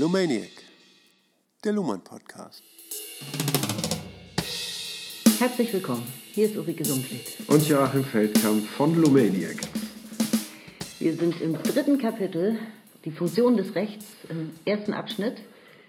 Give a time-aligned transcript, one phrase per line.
[0.00, 0.48] Lumaniac,
[1.62, 2.62] der Luhmann Podcast.
[5.38, 6.06] Herzlich willkommen.
[6.32, 7.46] Hier ist Ulrike Sumpflied.
[7.50, 9.58] Und Joachim Feldkamp von Lumaniac.
[11.00, 12.58] Wir sind im dritten Kapitel,
[13.04, 15.34] die Funktion des Rechts, im ersten Abschnitt.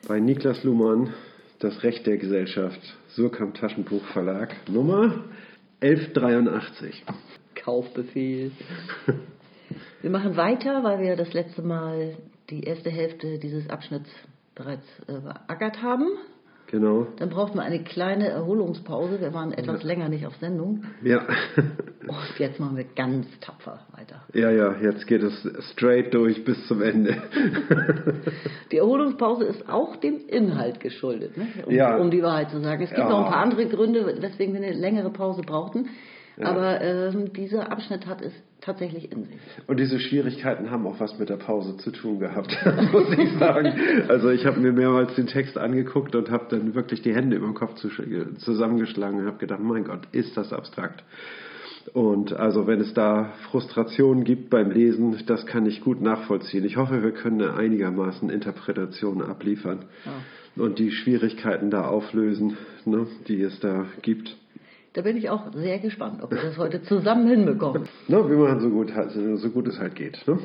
[0.09, 1.13] Bei Niklas Luhmann,
[1.59, 2.81] das Recht der Gesellschaft,
[3.15, 5.23] Surkamp Taschenbuch Verlag, Nummer
[5.79, 7.05] 1183.
[7.55, 8.51] Kaufbefehl.
[10.01, 12.17] Wir machen weiter, weil wir das letzte Mal
[12.51, 14.09] die erste Hälfte dieses Abschnitts
[14.55, 16.05] bereits äh, beackert haben.
[16.67, 17.07] Genau.
[17.17, 19.19] Dann braucht man eine kleine Erholungspause.
[19.19, 19.87] Wir waren etwas Ja.
[19.87, 20.85] länger nicht auf Sendung.
[21.03, 21.19] Ja.
[22.07, 24.21] Und jetzt machen wir ganz tapfer weiter.
[24.33, 25.33] ja, ja, jetzt geht es
[25.73, 27.21] straight durch bis zum Ende.
[28.71, 31.47] Die Erholungspause ist auch dem Inhalt geschuldet, ne?
[31.65, 31.97] um, Ja.
[31.97, 32.81] um die Wahrheit zu sagen.
[32.83, 33.09] Es gibt Ja.
[33.09, 35.89] noch ein paar andere Gründe, weswegen wir eine längere Pause brauchten.
[36.41, 38.31] Aber ähm, dieser Abschnitt hat es
[38.61, 39.39] tatsächlich in sich.
[39.67, 42.55] Und diese Schwierigkeiten haben auch was mit der Pause zu tun gehabt,
[42.91, 43.73] muss ich sagen.
[44.07, 47.47] Also ich habe mir mehrmals den Text angeguckt und habe dann wirklich die Hände über
[47.47, 51.03] den Kopf zusch- zusammengeschlagen und habe gedacht, mein Gott, ist das abstrakt.
[51.93, 56.63] Und also wenn es da Frustrationen gibt beim Lesen, das kann ich gut nachvollziehen.
[56.63, 59.85] Ich hoffe, wir können einigermaßen Interpretation abliefern
[60.55, 64.37] und die Schwierigkeiten da auflösen, ne, die es da gibt.
[64.93, 67.87] Da bin ich auch sehr gespannt, ob wir das heute zusammen hinbekommen.
[68.07, 70.21] Ne, wie man so gut, halt- so gut es halt geht.
[70.27, 70.39] Ne?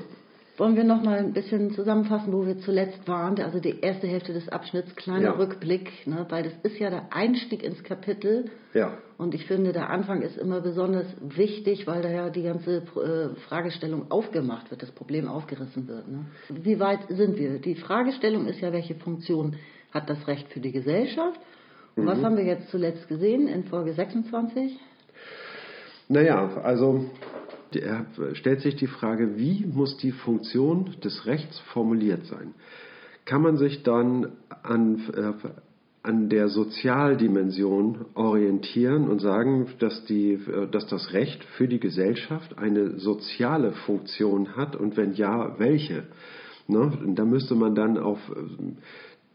[0.59, 3.39] Wollen wir noch mal ein bisschen zusammenfassen, wo wir zuletzt waren?
[3.41, 5.31] Also die erste Hälfte des Abschnitts, kleiner Ja.
[5.33, 6.25] Rückblick, ne?
[6.31, 8.47] weil das ist ja der Einstieg ins Kapitel.
[8.73, 8.93] Ja.
[9.19, 13.35] Und ich finde, der Anfang ist immer besonders wichtig, weil da ja die ganze äh,
[13.49, 16.09] Fragestellung aufgemacht wird, das Problem aufgerissen wird.
[16.09, 16.25] Ne?
[16.49, 17.59] Wie weit sind wir?
[17.59, 19.57] Die Fragestellung ist ja, welche Funktion
[19.93, 21.39] hat das Recht für die Gesellschaft?
[21.97, 24.79] Und was haben wir jetzt zuletzt gesehen in Folge 26?
[26.09, 27.07] Naja, also
[27.75, 32.55] er stellt sich die Frage, wie muss die Funktion des Rechts formuliert sein?
[33.25, 35.49] Kann man sich dann an, äh,
[36.03, 42.59] an der Sozialdimension orientieren und sagen, dass, die, äh, dass das Recht für die Gesellschaft
[42.59, 46.05] eine soziale Funktion hat und wenn ja, welche?
[46.69, 46.93] Ne?
[47.15, 48.75] Da müsste man dann auf äh,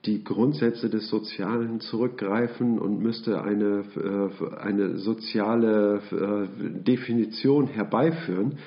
[0.06, 8.57] die Grundsätze des Sozialen zurückgreifen und müsste eine, äh, eine soziale äh, Definition herbeiführen.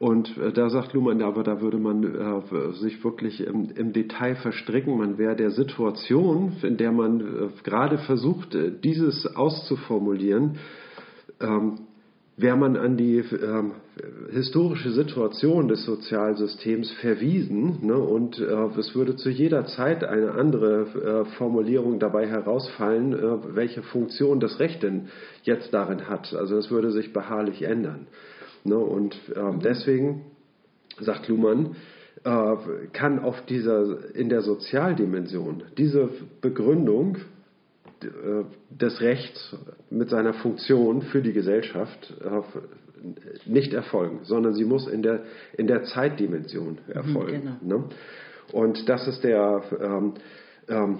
[0.00, 2.42] Und äh, da sagt Luhmann, aber da würde man
[2.74, 4.98] sich wirklich im, im Detail verstricken.
[4.98, 10.58] Man wäre der Situation, in der man gerade versucht, dieses auszuformulieren,
[11.40, 11.78] ähm,
[12.36, 13.72] wäre man an die ähm,
[14.30, 21.24] historische Situation des Sozialsystems verwiesen ne, und äh, es würde zu jeder Zeit eine andere
[21.26, 25.08] äh, Formulierung dabei herausfallen, äh, welche Funktion das Recht denn
[25.42, 26.32] jetzt darin hat.
[26.34, 28.06] Also das würde sich beharrlich ändern.
[28.64, 30.22] Ne, und ähm, deswegen
[31.00, 31.76] sagt Luhmann,
[32.24, 32.56] äh,
[32.92, 36.08] kann auf dieser, in der Sozialdimension diese
[36.40, 37.18] Begründung
[38.70, 39.56] des Rechts
[39.90, 42.40] mit seiner Funktion für die Gesellschaft äh,
[43.46, 45.20] nicht erfolgen, sondern sie muss in der,
[45.56, 47.56] in der Zeitdimension erfolgen.
[47.62, 47.84] Ne?
[48.52, 50.14] Und das ist der ähm,
[50.68, 50.98] ähm,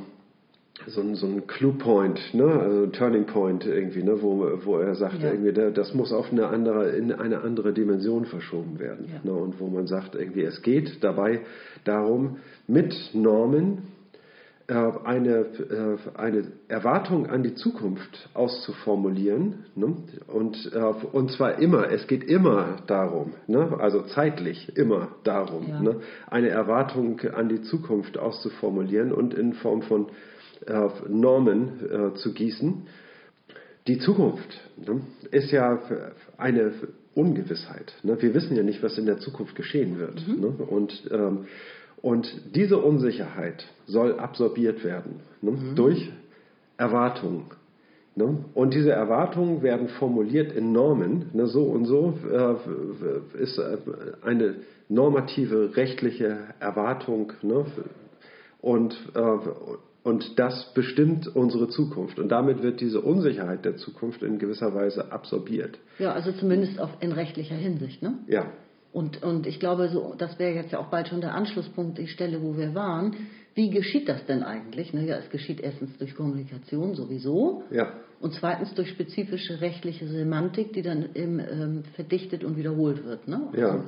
[0.89, 2.45] so ein, so ein Clue Point, ne?
[2.45, 4.21] also ein Turning Point irgendwie, ne?
[4.21, 5.31] wo, wo er sagt, Ja.
[5.31, 9.07] irgendwie, da- das muss auf eine andere, in eine andere Dimension verschoben werden.
[9.13, 9.21] Ja.
[9.23, 9.39] Ne?
[9.39, 11.43] Und wo man sagt, irgendwie, es geht dabei
[11.85, 13.92] darum, mit Normen äh,
[14.81, 19.65] eine, äh, eine Erwartung an die Zukunft auszuformulieren.
[19.75, 19.97] Ne?
[20.27, 23.77] Und, äh, und zwar immer, es geht immer darum, ne?
[23.79, 25.81] also zeitlich immer darum, Ja.
[25.81, 26.01] ne?
[26.29, 30.07] eine Erwartung an die Zukunft auszuformulieren und in Form von
[30.67, 32.87] äh, Normen äh, zu gießen.
[33.89, 35.01] Die Zukunft ne,
[35.33, 35.81] ist ja
[36.39, 36.73] eine
[37.15, 37.93] Ungewissheit.
[38.05, 38.21] Ne?
[38.23, 40.27] Wir wissen ja nicht, was in der Zukunft geschehen wird.
[40.29, 40.47] Ne?
[40.47, 41.47] Und, ähm,
[42.03, 45.57] und diese Unsicherheit soll absorbiert werden ne?
[45.77, 46.11] durch
[46.77, 47.45] Erwartungen.
[48.17, 48.45] Ne?
[48.55, 51.31] Und diese Erwartungen werden formuliert in Normen.
[51.33, 51.47] Ne?
[51.47, 53.79] So und so äh, ist äh,
[54.23, 54.57] eine
[54.89, 57.33] normative rechtliche Erwartung.
[57.43, 57.65] Ne?
[58.61, 59.39] Und, äh,
[60.03, 62.19] und das bestimmt unsere Zukunft.
[62.19, 65.79] Und damit wird diese Unsicherheit der Zukunft in gewisser Weise absorbiert.
[66.01, 68.03] Ja, also zumindest auf, in rechtlicher Hinsicht.
[68.03, 68.19] Ne?
[68.27, 68.47] Ja,
[68.93, 72.09] Und, und ich glaube, so, das wäre jetzt ja auch bald schon der Anschlusspunkt, die
[72.09, 73.17] Stelle, wo wir waren.
[73.55, 74.93] Wie geschieht das denn eigentlich?
[74.95, 80.83] Naja, es geschieht erstens durch Kommunikation sowieso ja, und zweitens durch spezifische rechtliche Semantik, die
[80.83, 83.29] dann eben ähm, verdichtet und wiederholt wird.
[83.29, 83.49] Ne?
[83.57, 83.85] ja.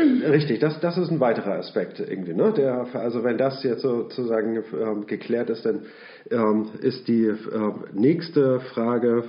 [0.00, 2.34] Richtig, das, das ist ein weiterer Aspekt irgendwie.
[2.34, 2.52] Ne?
[2.56, 5.86] Der, also wenn das jetzt sozusagen ähm, geklärt ist, dann
[6.30, 9.24] ähm, ist die ähm, nächste Frage,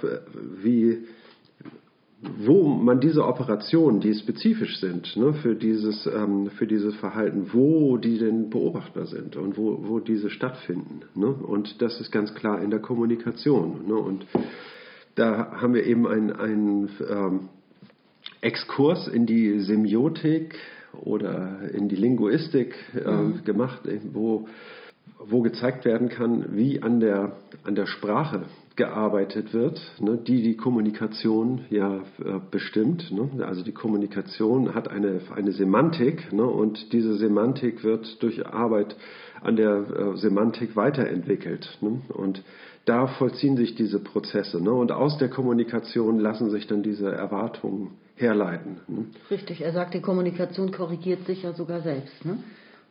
[0.61, 1.07] wie,
[2.21, 7.97] wo man diese Operationen, die spezifisch sind ne, für, dieses, ähm, für dieses Verhalten, wo
[7.97, 11.01] die denn beobachtbar sind und wo, wo diese stattfinden.
[11.15, 11.27] Ne?
[11.27, 13.87] Und das ist ganz klar in der Kommunikation.
[13.87, 13.93] Ne?
[13.93, 14.25] Und
[15.15, 17.49] da haben wir eben einen ähm,
[18.41, 20.55] Exkurs in die Semiotik
[21.01, 23.43] oder in die Linguistik äh, mhm.
[23.45, 23.81] gemacht,
[24.11, 24.47] wo,
[25.19, 28.43] wo gezeigt werden kann, wie an der, an der Sprache
[28.79, 33.11] gearbeitet wird, ne, die die Kommunikation ja äh, bestimmt.
[33.11, 33.45] Ne?
[33.45, 38.95] Also die Kommunikation hat eine, eine Semantik ne, und diese Semantik wird durch Arbeit
[39.41, 41.77] an der äh, Semantik weiterentwickelt.
[41.81, 42.01] Ne?
[42.07, 42.41] Und
[42.85, 44.63] da vollziehen sich diese Prozesse.
[44.63, 44.71] Ne?
[44.71, 48.79] Und aus der Kommunikation lassen sich dann diese Erwartungen herleiten.
[48.87, 49.07] Ne?
[49.29, 52.23] Richtig, er sagt, die Kommunikation korrigiert sich ja sogar selbst.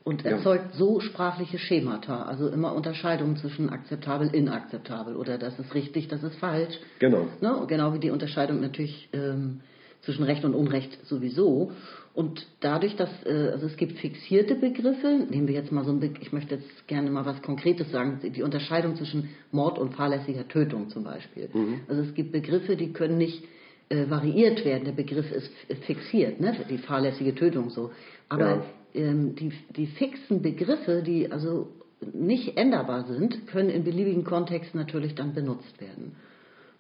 [0.05, 0.79] Und erzeugt ja.
[0.79, 6.37] so sprachliche Schemata, also immer Unterscheidungen zwischen akzeptabel, inakzeptabel oder das ist richtig, das ist
[6.37, 6.79] falsch.
[6.99, 7.27] Genau.
[7.41, 7.65] Ne?
[7.69, 9.61] Genau wie die Unterscheidung natürlich ähm,
[10.03, 11.73] zwischen Recht und Unrecht sowieso.
[12.15, 16.01] Und dadurch, dass äh, also es gibt fixierte Begriffe, nehmen wir jetzt mal so ein
[16.01, 20.49] Begriff, ich möchte jetzt gerne mal was Konkretes sagen, die Unterscheidung zwischen Mord und fahrlässiger
[20.49, 21.51] Tötung zum Beispiel.
[21.53, 21.81] Mhm.
[21.87, 23.45] Also es gibt Begriffe, die können nicht
[23.89, 24.85] äh, variiert werden.
[24.85, 25.51] Der Begriff ist
[25.85, 26.57] fixiert, ne?
[26.69, 27.91] die fahrlässige Tötung so.
[28.29, 28.63] Aber ja
[28.95, 31.69] die, die fixen Begriffe, die also
[32.13, 36.13] nicht änderbar sind, können in beliebigen Kontexten natürlich dann benutzt werden.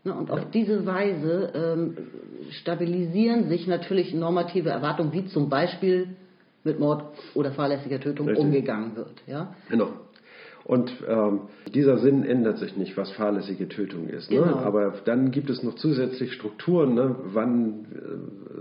[0.04, 1.96] Ne, und auf diese Weise ähm,
[2.50, 6.16] stabilisieren sich natürlich normative Erwartungen, wie zum Beispiel
[6.62, 8.44] mit Mord oder fahrlässiger Tötung Richtig.
[8.44, 9.22] umgegangen wird.
[9.26, 9.54] Ja?
[9.68, 9.88] Genau.
[10.64, 11.40] Und ähm,
[11.74, 14.30] dieser Sinn ändert sich nicht, was fahrlässige Tötung ist.
[14.30, 14.38] Ne?
[14.38, 14.56] Genau.
[14.56, 17.16] Aber dann gibt es noch zusätzlich Strukturen, ne?
[17.32, 17.86] wann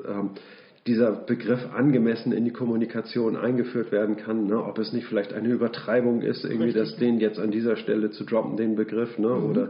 [0.06, 0.30] äh, ähm,
[0.88, 4.48] dieser Begriff angemessen in die Kommunikation eingeführt werden kann.
[4.48, 4.64] Ne?
[4.64, 6.84] Ob es nicht vielleicht eine Übertreibung ist, irgendwie Richtig.
[6.84, 9.28] das den jetzt an dieser Stelle zu droppen, den Begriff, ne?
[9.28, 9.50] Mhm.
[9.50, 9.70] oder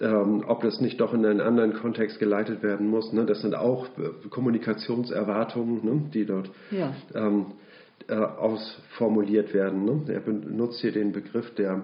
[0.00, 3.12] ähm, ob das nicht doch in einen anderen Kontext geleitet werden muss.
[3.12, 3.24] Ne?
[3.24, 6.02] Das sind auch äh, Kommunikationserwartungen, ne?
[6.12, 6.94] die dort ja.
[7.14, 7.46] ähm,
[8.08, 9.84] äh, ausformuliert werden.
[9.84, 10.02] Ne?
[10.08, 11.82] Er benutzt hier den Begriff der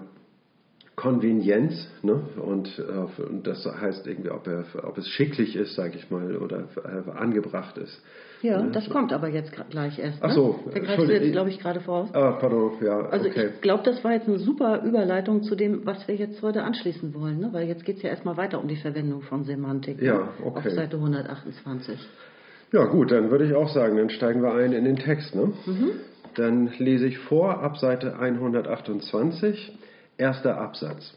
[0.95, 2.21] Konvenienz ne?
[2.43, 6.35] und, äh, und das heißt irgendwie, ob, er, ob es schicklich ist, sage ich mal,
[6.35, 8.01] oder äh, angebracht ist.
[8.41, 8.71] Ja, ne?
[8.71, 10.21] das kommt aber jetzt gleich erst.
[10.21, 10.29] Ne?
[10.29, 12.09] Ach so, da greifst du jetzt, glaube ich, gerade voraus.
[12.13, 13.01] Ah, pardon, ja.
[13.07, 13.49] Also okay.
[13.55, 17.13] ich glaube, das war jetzt eine super Überleitung zu dem, was wir jetzt heute anschließen
[17.13, 17.49] wollen, ne?
[17.51, 19.99] weil jetzt geht es ja erstmal weiter um die Verwendung von Semantik.
[19.99, 20.07] Ne?
[20.07, 20.69] Ja, okay.
[20.69, 21.99] Auf Seite 128.
[22.71, 25.35] Ja gut, dann würde ich auch sagen, dann steigen wir ein in den Text.
[25.35, 25.53] Ne?
[25.65, 25.91] Mhm.
[26.35, 29.77] Dann lese ich vor ab Seite 128.
[30.17, 31.13] Erster Absatz.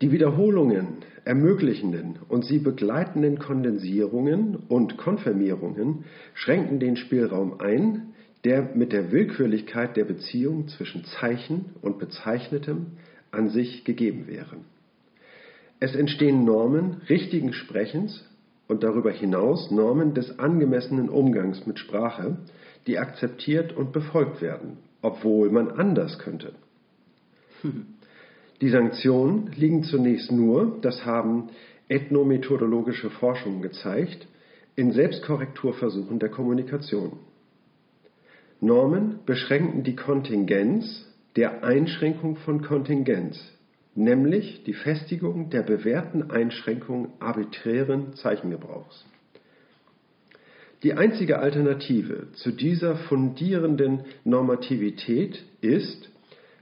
[0.00, 6.04] Die Wiederholungen ermöglichenden und sie begleitenden Kondensierungen und Konfirmierungen
[6.34, 8.14] schränken den Spielraum ein,
[8.44, 12.86] der mit der Willkürlichkeit der Beziehung zwischen Zeichen und Bezeichnetem
[13.30, 14.56] an sich gegeben wäre.
[15.78, 18.28] Es entstehen Normen richtigen Sprechens
[18.68, 22.38] und darüber hinaus Normen des angemessenen Umgangs mit Sprache,
[22.86, 26.52] die akzeptiert und befolgt werden, obwohl man anders könnte.
[27.62, 27.86] Hm.
[28.62, 31.48] Die Sanktionen liegen zunächst nur, das haben
[31.88, 34.28] ethnomethodologische Forschungen gezeigt,
[34.76, 37.18] in Selbstkorrekturversuchen der Kommunikation.
[38.60, 43.36] Normen beschränken die Kontingenz der Einschränkung von Kontingenz,
[43.96, 49.04] nämlich die Festigung der bewährten Einschränkung arbiträren Zeichengebrauchs.
[50.84, 56.10] Die einzige Alternative zu dieser fundierenden Normativität ist,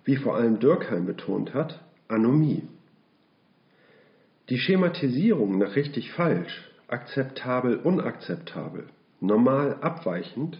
[0.06, 1.78] wie vor allem Dürkheim betont hat,
[2.10, 2.62] Anomie.
[4.48, 8.86] Die Schematisierung nach richtig falsch, akzeptabel unakzeptabel,
[9.20, 10.58] normal abweichend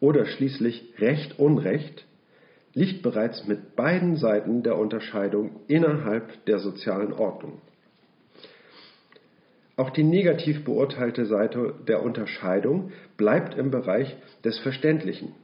[0.00, 2.06] oder schließlich recht unrecht
[2.72, 7.60] liegt bereits mit beiden Seiten der Unterscheidung innerhalb der sozialen Ordnung.
[9.76, 15.34] Auch die negativ beurteilte Seite der Unterscheidung bleibt im Bereich des Verständlichen.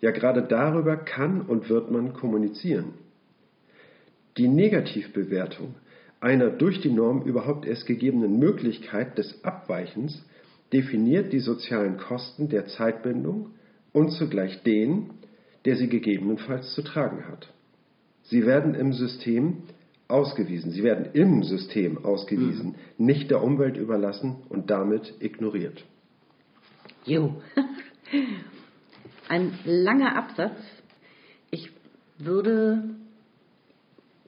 [0.00, 3.05] Ja, gerade darüber kann und wird man kommunizieren.
[4.36, 5.74] Die Negativbewertung
[6.20, 10.24] einer durch die Norm überhaupt erst gegebenen Möglichkeit des Abweichens
[10.72, 13.50] definiert die sozialen Kosten der Zeitbindung
[13.92, 15.10] und zugleich den,
[15.64, 17.52] der sie gegebenenfalls zu tragen hat.
[18.24, 19.62] Sie werden im System
[20.08, 20.70] ausgewiesen.
[20.70, 23.06] Sie werden im System ausgewiesen, mhm.
[23.06, 25.84] nicht der Umwelt überlassen und damit ignoriert.
[27.04, 27.40] Jo.
[29.28, 30.58] Ein langer Absatz.
[31.50, 31.70] Ich
[32.18, 32.95] würde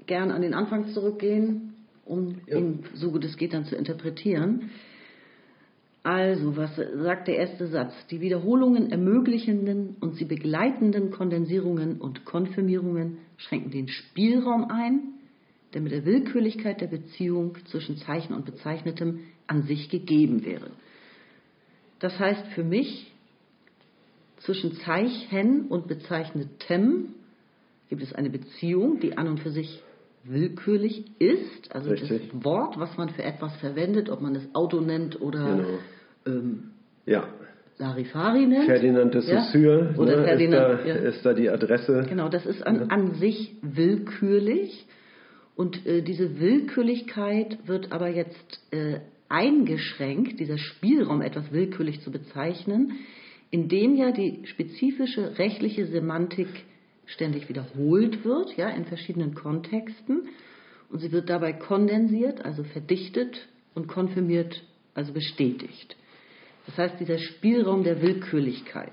[0.09, 1.75] gern an den Anfang zurückgehen,
[2.05, 2.59] um ja.
[2.59, 4.71] ihn so gut es geht dann zu interpretieren.
[6.03, 7.93] Also, was sagt der erste Satz?
[8.11, 15.01] Die Wiederholungen ermöglichenden und sie begleitenden Kondensierungen und Konfirmierungen schränken den Spielraum ein,
[15.75, 20.71] der mit der Willkürlichkeit der Beziehung zwischen Zeichen und Bezeichnetem an sich gegeben wäre.
[21.99, 23.13] Das heißt für mich,
[24.39, 27.15] zwischen Zeichen und Bezeichnetem
[27.89, 29.83] gibt es eine Beziehung, die an und für sich
[30.25, 31.75] willkürlich ist.
[31.75, 32.31] Also Richtig.
[32.33, 35.79] das Wort, was man für etwas verwendet, ob man es Auto nennt oder Genau.
[36.27, 36.71] ähm,
[37.07, 37.29] Ja.
[37.79, 38.67] Larifari nennt.
[38.67, 39.41] Ferdinand de Ja.
[39.43, 40.95] Saussure Oder ne, Ferdinand, ist, da, ja.
[40.97, 42.07] ist da die Adresse.
[42.09, 44.87] Genau, das ist an, an sich willkürlich.
[45.55, 52.93] Und äh, diese Willkürlichkeit wird aber jetzt äh, eingeschränkt, dieser Spielraum, etwas willkürlich zu bezeichnen,
[53.51, 56.49] indem ja die spezifische rechtliche Semantik
[57.09, 60.29] ständig wiederholt wird, ja, in verschiedenen Kontexten.
[60.91, 64.63] Und sie wird dabei kondensiert, also verdichtet und konfirmiert,
[64.95, 65.97] also bestätigt.
[66.67, 68.93] Das heißt, dieser Spielraum der Willkürlichkeit,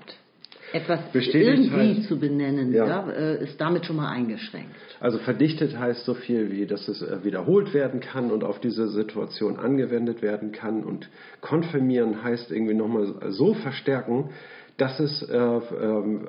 [0.72, 2.86] etwas Bestätigt irgendwie heißt- zu benennen, Ja.
[2.86, 3.10] ja.
[3.10, 4.74] äh, ist damit schon mal eingeschränkt.
[5.00, 8.88] Also verdichtet heißt so viel wie, dass es äh, wiederholt werden kann und auf diese
[8.88, 10.82] Situation angewendet werden kann.
[10.84, 11.08] Und
[11.40, 14.30] konfirmieren heißt irgendwie nochmal so verstärken,
[14.76, 16.28] dass es äh, ähm,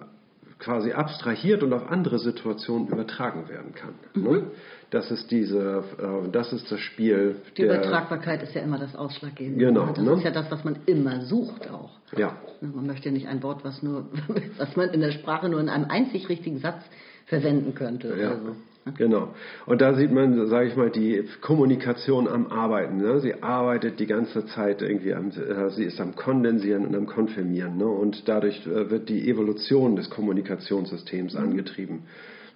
[0.60, 3.94] quasi abstrahiert und auf andere Situationen übertragen werden kann.
[4.16, 4.52] Ne?
[4.90, 7.36] Das ist diese, äh, das ist das Spiel.
[7.58, 9.66] Die Übertragbarkeit ist ja immer das Ausschlaggebende.
[9.66, 10.14] Genau, Das ne?
[10.14, 11.92] ist ja das, was man immer sucht auch.
[12.18, 14.06] Ja, Man möchte ja nicht ein Wort, was, nur,
[14.58, 16.82] was man in der Sprache nur in einem einzig richtigen Satz
[17.26, 18.16] verwenden könnte.
[18.20, 18.56] Ja, Also,
[18.98, 19.34] genau.
[19.66, 22.98] Und da sieht man, sage ich mal, die Kommunikation am Arbeiten.
[22.98, 23.20] Ne?
[23.20, 27.78] Sie arbeitet die ganze Zeit irgendwie, am, äh, sie ist am Kondensieren und am Konfirmieren.
[27.78, 27.88] Ne?
[27.88, 32.04] Und dadurch äh, wird die Evolution des Kommunikationssystems angetrieben.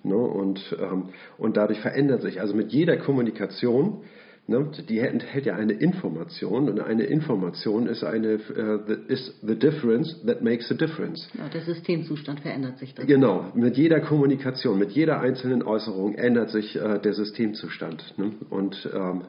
[0.03, 0.15] Ne?
[0.15, 4.01] Und, ähm, und dadurch verändert sich, also mit jeder Kommunikation,
[4.47, 10.15] die enthält ja eine Information und eine Information ist, eine, äh, the, is the difference
[10.25, 11.29] that makes a difference.
[11.37, 13.07] ja, der Systemzustand verändert sich dann.
[13.07, 18.17] Genau, mit jeder Kommunikation, mit jeder einzelnen Äußerung ändert sich äh, der Systemzustand.
[18.17, 18.33] Ne?
[18.49, 19.21] Und, ähm,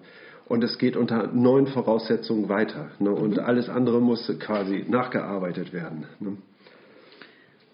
[0.47, 2.90] und es geht unter neuen Voraussetzungen weiter.
[2.99, 3.11] Ne?
[3.11, 6.07] Und alles andere muss quasi nachgearbeitet werden.
[6.21, 6.37] Ne?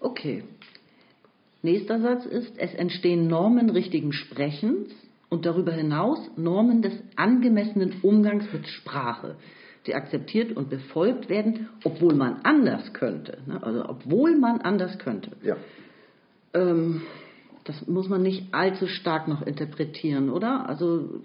[0.00, 0.44] Okay.
[1.62, 4.90] Nächster Satz ist, es entstehen Normen richtigen Sprechens
[5.30, 9.36] und darüber hinaus Normen des angemessenen Umgangs mit Sprache,
[9.86, 13.38] die akzeptiert und befolgt werden, obwohl man anders könnte.
[13.46, 13.62] Ne?
[13.62, 15.32] Also obwohl man anders könnte.
[15.42, 15.56] Ja.
[16.54, 17.02] Ähm,
[17.64, 20.68] das muss man nicht allzu stark noch interpretieren, oder?
[20.68, 21.22] Also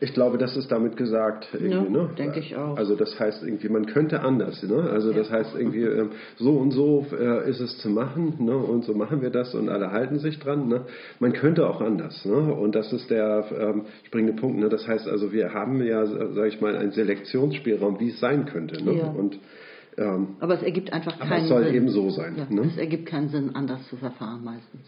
[0.00, 1.48] Ich glaube, das ist damit gesagt.
[1.60, 2.10] Ja, ne?
[2.18, 2.76] denke ich auch.
[2.76, 4.62] Also das heißt irgendwie, man könnte anders.
[4.62, 4.90] Ne?
[4.90, 8.56] Also das heißt irgendwie, ähm, so und so äh, ist es zu machen ne?
[8.56, 10.68] und so machen wir das und alle halten sich dran.
[10.68, 10.86] Ne?
[11.20, 12.24] Man könnte auch anders.
[12.24, 12.34] Ne?
[12.34, 14.58] Und das ist der ähm, springende Punkt.
[14.58, 14.68] Ne?
[14.68, 18.82] Das heißt also, wir haben ja, sage ich mal, einen Selektionsspielraum, wie es sein könnte.
[18.82, 18.98] Ne?
[18.98, 19.06] Ja.
[19.06, 19.38] Und
[19.98, 21.74] ähm, Aber es ergibt einfach Aber keinen es soll Sinn.
[21.74, 22.62] eben so sein, Ja, ne?
[22.66, 24.82] Es ergibt keinen Sinn, anders zu verfahren meistens.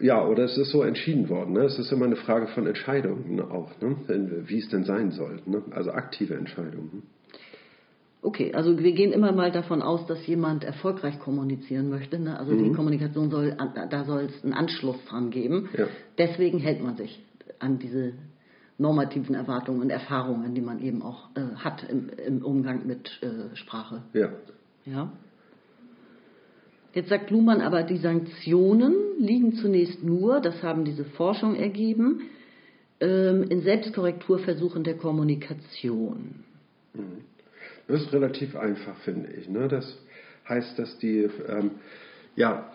[0.00, 1.54] Ja, oder es ist so entschieden worden.
[1.54, 1.60] Ne?
[1.60, 3.96] Es ist immer eine Frage von Entscheidungen auch, ne?
[4.46, 5.40] wie es denn sein soll.
[5.46, 5.62] Ne?
[5.70, 7.04] Also aktive Entscheidungen.
[8.20, 12.18] Okay, also wir gehen immer mal davon aus, dass jemand erfolgreich kommunizieren möchte.
[12.18, 12.38] Ne?
[12.38, 12.64] Also Mhm.
[12.64, 13.56] die Kommunikation soll,
[13.90, 15.68] da soll es einen Anschluss dran geben.
[15.76, 15.86] Ja.
[16.18, 17.22] Deswegen hält man sich
[17.60, 18.14] an diese
[18.76, 23.54] normativen Erwartungen und Erfahrungen, die man eben auch äh, hat im, im Umgang mit äh,
[23.56, 24.02] Sprache.
[24.12, 24.30] Ja.
[24.84, 25.12] Ja.
[26.94, 32.22] Jetzt sagt Luhmann aber, die Sanktionen liegen zunächst nur, das haben diese Forschung ergeben,
[33.00, 36.44] ähm, in Selbstkorrekturversuchen der Kommunikation.
[37.86, 39.48] Das ist relativ einfach, finde ich.
[39.48, 39.68] Ne?
[39.68, 39.98] Das
[40.48, 41.72] heißt, dass die, ähm,
[42.34, 42.70] ja,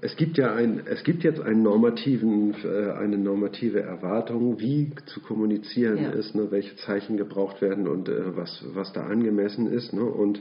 [0.00, 5.20] es gibt ja ein, es gibt jetzt einen normativen, äh, eine normative Erwartung, wie zu
[5.20, 6.10] kommunizieren Ja.
[6.10, 6.50] ist, ne?
[6.50, 9.92] welche Zeichen gebraucht werden und äh, was, was da angemessen ist.
[9.92, 10.04] Ne?
[10.04, 10.40] Und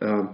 [0.00, 0.28] ähm,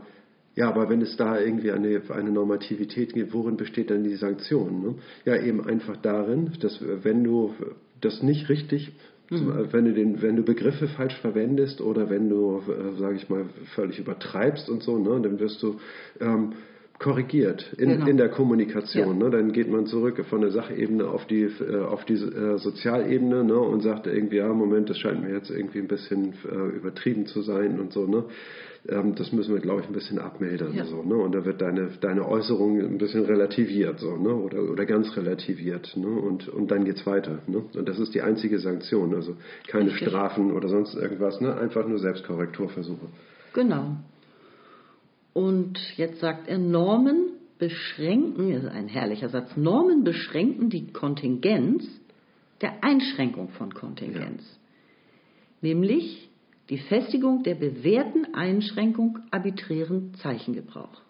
[0.57, 4.83] ja, aber wenn es da irgendwie eine, eine Normativität gibt, worin besteht dann die Sanktion?
[4.83, 4.95] Ne?
[5.27, 7.55] Ja, eben einfach darin, dass wenn du
[8.01, 8.93] das nicht richtig,
[9.31, 9.35] äh,
[9.71, 13.45] wenn du den, wenn du Begriffe falsch verwendest oder wenn du, äh, sage ich mal,
[13.75, 15.77] völlig übertreibst und so, ne, dann wirst du
[16.21, 16.55] ähm,
[16.99, 18.07] korrigiert in, Genau.
[18.07, 19.19] in der Kommunikation.
[19.19, 19.29] Ne?
[19.31, 23.59] Dann geht man zurück von der Sachebene auf die, äh, auf die äh, Sozialebene ne?
[23.59, 27.43] und sagt irgendwie, ja, Moment, das scheint mir jetzt irgendwie ein bisschen äh, übertrieben zu
[27.43, 28.07] sein und so.
[28.07, 28.25] Ne?
[28.89, 30.75] Ähm, das müssen wir, glaube ich, ein bisschen abmildern.
[30.75, 30.85] Ja.
[30.85, 31.15] So, ne?
[31.15, 34.35] Und da wird deine, deine Äußerung ein bisschen relativiert so, ne?
[34.35, 35.97] oder, oder ganz relativiert.
[35.97, 36.07] Ne?
[36.07, 37.41] Und, und dann geht's weiter.
[37.47, 37.65] Ne?
[37.75, 39.15] Und das ist die einzige Sanktion.
[39.15, 40.09] Also keine Richtig.
[40.09, 41.41] Strafen oder sonst irgendwas.
[41.41, 41.55] Ne?
[41.57, 43.07] Einfach nur Selbstkorrekturversuche.
[43.55, 43.97] Genau.
[45.33, 51.87] Und jetzt sagt er, Normen beschränken, ist ein herrlicher Satz, Normen beschränken die Kontingenz
[52.61, 54.43] der Einschränkung von Kontingenz.
[55.61, 56.26] Nämlich
[56.69, 61.01] die Festigung der bewährten Einschränkung arbiträren Zeichengebrauchs.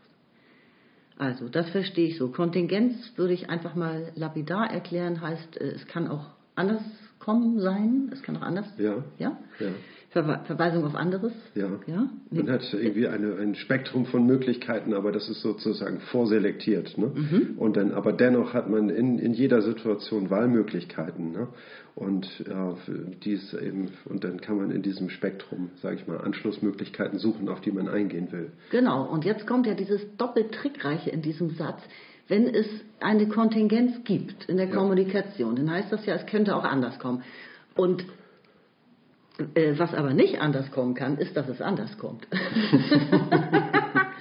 [1.19, 2.29] Also, das verstehe ich so.
[2.29, 6.83] Kontingenz würde ich einfach mal lapidar erklären, heißt, äh, es kann auch anders
[7.19, 8.11] kommen sein.
[8.13, 8.67] Es kann auch anders.
[8.79, 9.03] Ja.
[9.19, 9.39] Ja.
[9.59, 9.69] Ja.
[10.11, 11.33] Ver Verweisung auf anderes.
[11.55, 11.69] Ja.
[11.87, 12.09] Ja.
[12.31, 16.97] Man hat irgendwie eine, ein Spektrum von Möglichkeiten, aber das ist sozusagen vorselektiert.
[16.97, 17.11] Ne?
[17.15, 17.59] Mhm.
[17.59, 21.33] Und dann, aber dennoch hat man in, in jeder Situation Wahlmöglichkeiten.
[21.33, 21.49] Ne?
[21.95, 22.77] Und ja,
[23.25, 27.61] dies eben, und dann kann man in diesem Spektrum, sage ich mal, Anschlussmöglichkeiten suchen, auf
[27.61, 28.53] die man eingehen will.
[28.71, 31.81] Genau, und jetzt kommt ja dieses doppelt Trickreiche in diesem Satz.
[32.29, 32.67] Wenn es
[33.01, 37.23] eine Kontingenz gibt in der Kommunikation, dann heißt das ja, es könnte auch anders kommen.
[37.77, 38.05] Und äh,
[39.79, 42.27] was aber nicht anders kommen kann, ist, dass es anders kommt.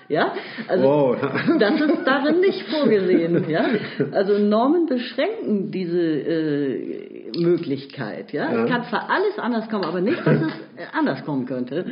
[0.10, 0.34] ja,
[0.68, 1.18] also Wow.
[1.60, 3.50] das ist darin nicht vorgesehen.
[3.50, 3.66] Ja,
[4.12, 8.34] also Normen beschränken diese äh, Möglichkeit.
[8.34, 8.64] Ja, Ja.
[8.64, 11.86] es kann zwar alles anders kommen, aber nicht, dass es äh, anders kommen könnte.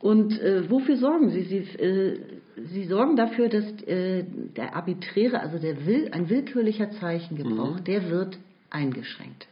[0.00, 1.42] Und äh, wofür sorgen Sie?
[1.42, 2.18] Sie, äh,
[2.56, 4.24] Sie sorgen dafür, dass äh,
[4.56, 8.38] der arbiträre, also der will, ein willkürlicher Zeichengebrauch, der wird
[8.70, 9.46] eingeschränkt.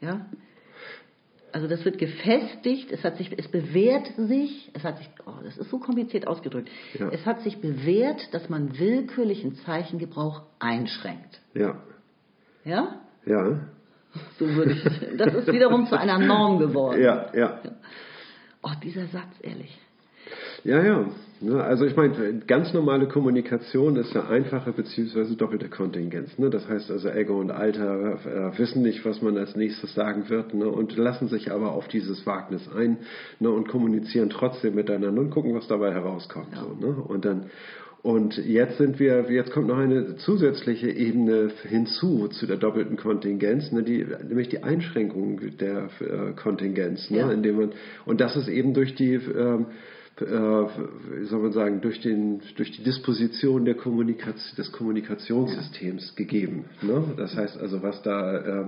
[0.00, 0.26] Ja?
[1.56, 5.56] Also das wird gefestigt, es hat sich, es bewährt sich, es hat sich, oh, das
[5.56, 7.08] ist so kompliziert ausgedrückt, Ja.
[7.08, 11.40] es hat sich bewährt, dass man willkürlichen Zeichengebrauch einschränkt.
[11.54, 11.80] Ja.
[12.66, 13.00] Ja?
[13.24, 13.58] Ja.
[14.38, 14.84] So würde ich,
[15.16, 17.00] das ist wiederum zu einer Norm geworden.
[17.00, 17.58] Ja, ja.
[18.62, 19.78] Oh, dieser Satz, ehrlich.
[20.62, 21.06] Ja, ja.
[21.40, 25.34] Ne, Also ich meine, ganz normale Kommunikation ist ja einfache bzw.
[25.36, 26.38] doppelte Kontingenz.
[26.38, 26.48] Ne?
[26.50, 28.18] Das heißt also, Ego und Alter
[28.54, 30.68] äh, wissen nicht, was man als nächstes sagen wird ne?
[30.68, 32.98] und lassen sich aber auf dieses Wagnis ein
[33.38, 33.50] ne?
[33.50, 36.48] und kommunizieren trotzdem miteinander und gucken, was dabei herauskommt.
[36.52, 36.62] Ja.
[36.62, 36.94] So, ne?
[36.94, 37.50] Und dann
[38.02, 43.72] und jetzt sind wir, jetzt kommt noch eine zusätzliche Ebene hinzu zu der doppelten Kontingenz,
[43.72, 47.32] ne, die, nämlich die Einschränkung der äh, Kontingenz, ne, Ja.
[47.32, 47.72] indem man
[48.04, 52.72] und das ist eben durch die ähm, äh, wie soll man sagen, durch, den, durch
[52.72, 56.64] die Disposition der Kommunikation, des Kommunikationssystems gegeben.
[56.80, 57.04] Ne?
[57.16, 58.64] Das heißt also, was da, äh,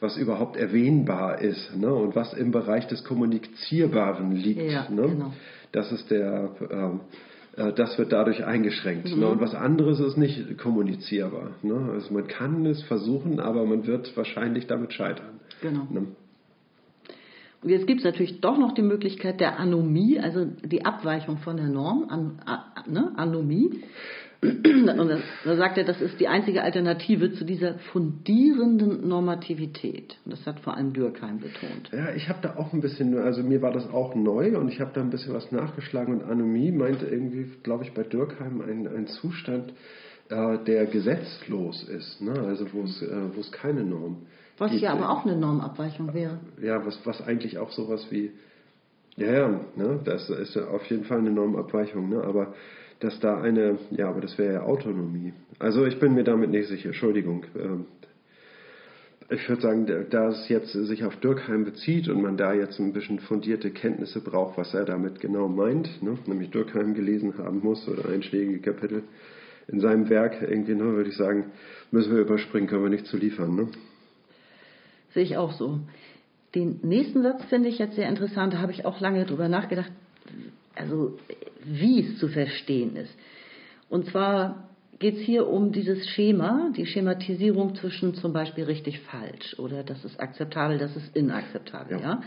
[0.00, 1.92] was überhaupt erwähnbar ist ne?
[1.92, 4.62] und was im Bereich des Kommunizierbaren liegt.
[4.62, 5.08] Ja, ne?
[5.08, 5.32] genau.
[5.72, 7.00] Das ist der, ähm,
[7.56, 9.12] äh, das wird dadurch eingeschränkt.
[9.12, 9.20] Mhm.
[9.20, 9.28] Ne?
[9.28, 11.52] Und was anderes ist nicht kommunizierbar.
[11.62, 11.90] Ne?
[11.92, 15.40] Also man kann es versuchen, aber man wird wahrscheinlich damit scheitern.
[15.60, 15.88] Genau.
[17.64, 21.68] Jetzt gibt es natürlich doch noch die Möglichkeit der Anomie, also die Abweichung von der
[21.68, 23.82] Norm, an, a, ne, Anomie.
[24.42, 30.16] Und da, sagt er, das ist die einzige Alternative zu dieser fundierenden Normativität.
[30.24, 31.90] Und das hat vor allem Dürkheim betont.
[31.92, 34.80] Ja, ich habe da auch ein bisschen, also mir war das auch neu und ich
[34.80, 38.88] habe da ein bisschen was nachgeschlagen und Anomie meinte irgendwie, glaube ich, bei Dürkheim ein,
[38.88, 39.74] ein Zustand,
[40.28, 42.32] äh, der gesetzlos ist, ne?
[42.32, 44.26] also wo es, äh, keine Norm
[44.58, 46.38] Was ja aber auch eine Normabweichung wäre.
[46.60, 48.30] Ja, was, was eigentlich auch sowas wie,
[49.16, 50.00] ja, ja, ne?
[50.04, 52.22] das ist auf jeden Fall eine Normabweichung, ne?
[52.22, 52.54] aber
[53.00, 55.32] dass da eine, ja, aber das wäre ja Autonomie.
[55.58, 57.44] Also ich bin mir damit nicht sicher, Entschuldigung.
[57.58, 57.86] Ähm,
[59.30, 62.78] ich würde sagen, da- da es jetzt sich auf Dürkheim bezieht und man da jetzt
[62.78, 66.18] ein bisschen fundierte Kenntnisse braucht, was er damit genau meint, ne?
[66.26, 69.02] nämlich Dürkheim gelesen haben muss oder einschlägige Kapitel
[69.68, 71.46] in seinem Werk irgendwie, ne, würde ich sagen,
[71.92, 73.54] müssen wir überspringen, können wir nicht zu liefern.
[73.54, 73.68] Ne?
[75.14, 75.80] Sehe ich auch so.
[76.54, 79.90] Den nächsten Satz finde ich jetzt sehr interessant, da habe ich auch lange drüber nachgedacht,
[80.74, 81.18] also
[81.64, 83.14] wie es zu verstehen ist.
[83.88, 89.58] Und zwar geht es hier um dieses Schema, die Schematisierung zwischen zum Beispiel richtig falsch
[89.58, 91.98] oder das ist akzeptabel, das ist inakzeptabel.
[91.98, 92.02] Ja.
[92.02, 92.22] Ja.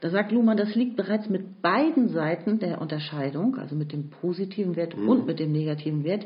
[0.00, 4.74] Da sagt Luhmann, das liegt bereits mit beiden Seiten der Unterscheidung, also mit dem positiven
[4.76, 5.08] Wert Mhm.
[5.08, 6.24] und mit dem negativen Wert,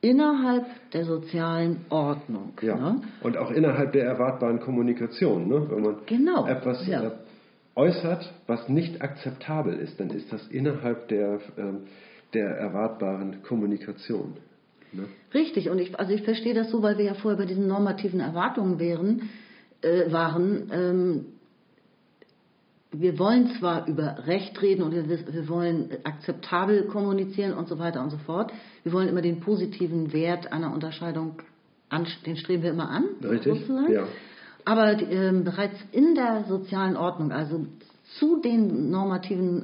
[0.00, 2.52] innerhalb der sozialen Ordnung.
[2.62, 2.76] Ja.
[2.76, 3.02] Ne?
[3.22, 5.48] Und auch innerhalb der erwartbaren Kommunikation.
[5.48, 5.66] Ne?
[5.70, 7.02] Wenn man Genau, etwas ja.
[7.02, 7.10] äh,
[7.76, 11.82] äußert, was nicht akzeptabel ist, dann ist das innerhalb der, ähm,
[12.32, 14.34] der erwartbaren Kommunikation.
[14.92, 15.04] Ne?
[15.34, 18.20] Richtig, und ich, also ich verstehe das so, weil wir ja vorher bei diesen normativen
[18.20, 19.28] Erwartungen wären,
[19.82, 20.70] äh, waren.
[20.72, 21.26] Ähm,
[22.92, 28.02] wir wollen zwar über Recht reden und wir, wir wollen akzeptabel kommunizieren und so weiter
[28.02, 28.52] und so fort.
[28.82, 31.36] Wir wollen immer den positiven Wert einer Unterscheidung,
[31.88, 33.04] an, den streben wir immer an.
[33.22, 33.92] Richtig, sozusagen.
[33.92, 34.06] ja.
[34.64, 37.66] Aber ähm, bereits in der sozialen Ordnung, also
[38.18, 39.62] zu den normativen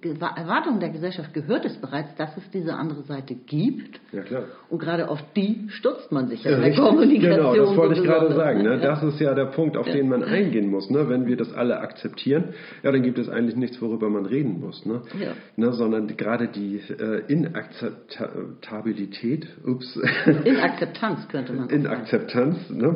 [0.00, 3.98] Ge- Erwartungen der Gesellschaft gehört es bereits, dass es diese andere Seite gibt.
[4.12, 4.44] Ja, klar.
[4.70, 6.76] Und gerade auf die stürzt man sich ja, Ja, richtig.
[6.84, 7.36] Kommunikation.
[7.38, 8.62] Genau, das wollte ich gerade sagen.
[8.62, 8.74] Ne?
[8.74, 8.76] Ja.
[8.76, 10.90] Das ist ja der Punkt, auf den man eingehen muss.
[10.90, 11.08] Ne?
[11.08, 12.50] Wenn wir das alle akzeptieren,
[12.84, 14.86] ja, dann gibt es eigentlich nichts, worüber man reden muss.
[14.86, 15.02] Ne?
[15.20, 15.32] Ja.
[15.56, 15.72] Ne?
[15.72, 19.98] Sondern gerade die äh, Inakzeptabilität, ups,
[20.44, 21.86] In Akzeptanz könnte man sagen.
[21.88, 22.94] Akzeptanz, ne?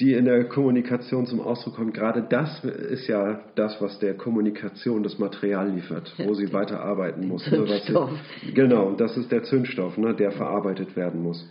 [0.00, 1.94] Die in der Kommunikation zum Ausdruck kommt.
[1.94, 7.48] Gerade das ist ja das, was der Kommunikation das Material liefert, wo sie weiterarbeiten muss.
[7.50, 7.60] Ne?
[7.60, 8.10] Was Zündstoff.
[8.54, 10.14] genau, das ist der Zündstoff, ne?
[10.14, 11.48] der verarbeitet werden muss.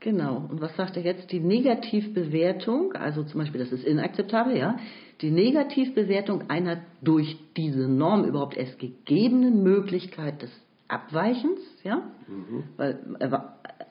[0.00, 0.46] Genau.
[0.48, 1.32] Und was sagt er jetzt?
[1.32, 4.78] Die Negativbewertung, also zum Beispiel, das ist inakzeptabel, ja.
[5.20, 10.50] Die Negativbewertung einer durch diese Norm überhaupt erst gegebenen Möglichkeit des
[10.86, 12.02] Abweichens, ja.
[12.28, 12.64] Mhm.
[12.76, 13.00] Weil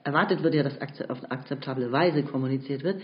[0.07, 3.01] erwartet wird ja, dass auf akzeptable Weise kommuniziert wird.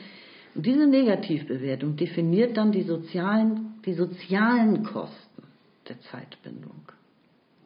[0.55, 5.43] Und diese Negativbewertung definiert dann die sozialen, die sozialen Kosten
[5.89, 6.81] der Zeitbindung.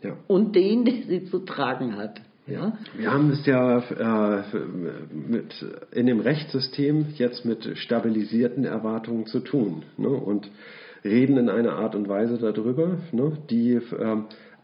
[0.02, 0.18] Ja.
[0.28, 2.22] Und den, den sie zu tragen hat.
[2.48, 2.78] Ja?
[2.96, 4.44] Wir haben es ja äh,
[5.14, 5.54] mit,
[5.92, 10.10] in dem Rechtssystem jetzt mit stabilisierten Erwartungen zu tun ne?
[10.10, 10.50] und
[11.04, 13.38] reden in einer Art und Weise darüber, ne?
[13.50, 14.18] die äh,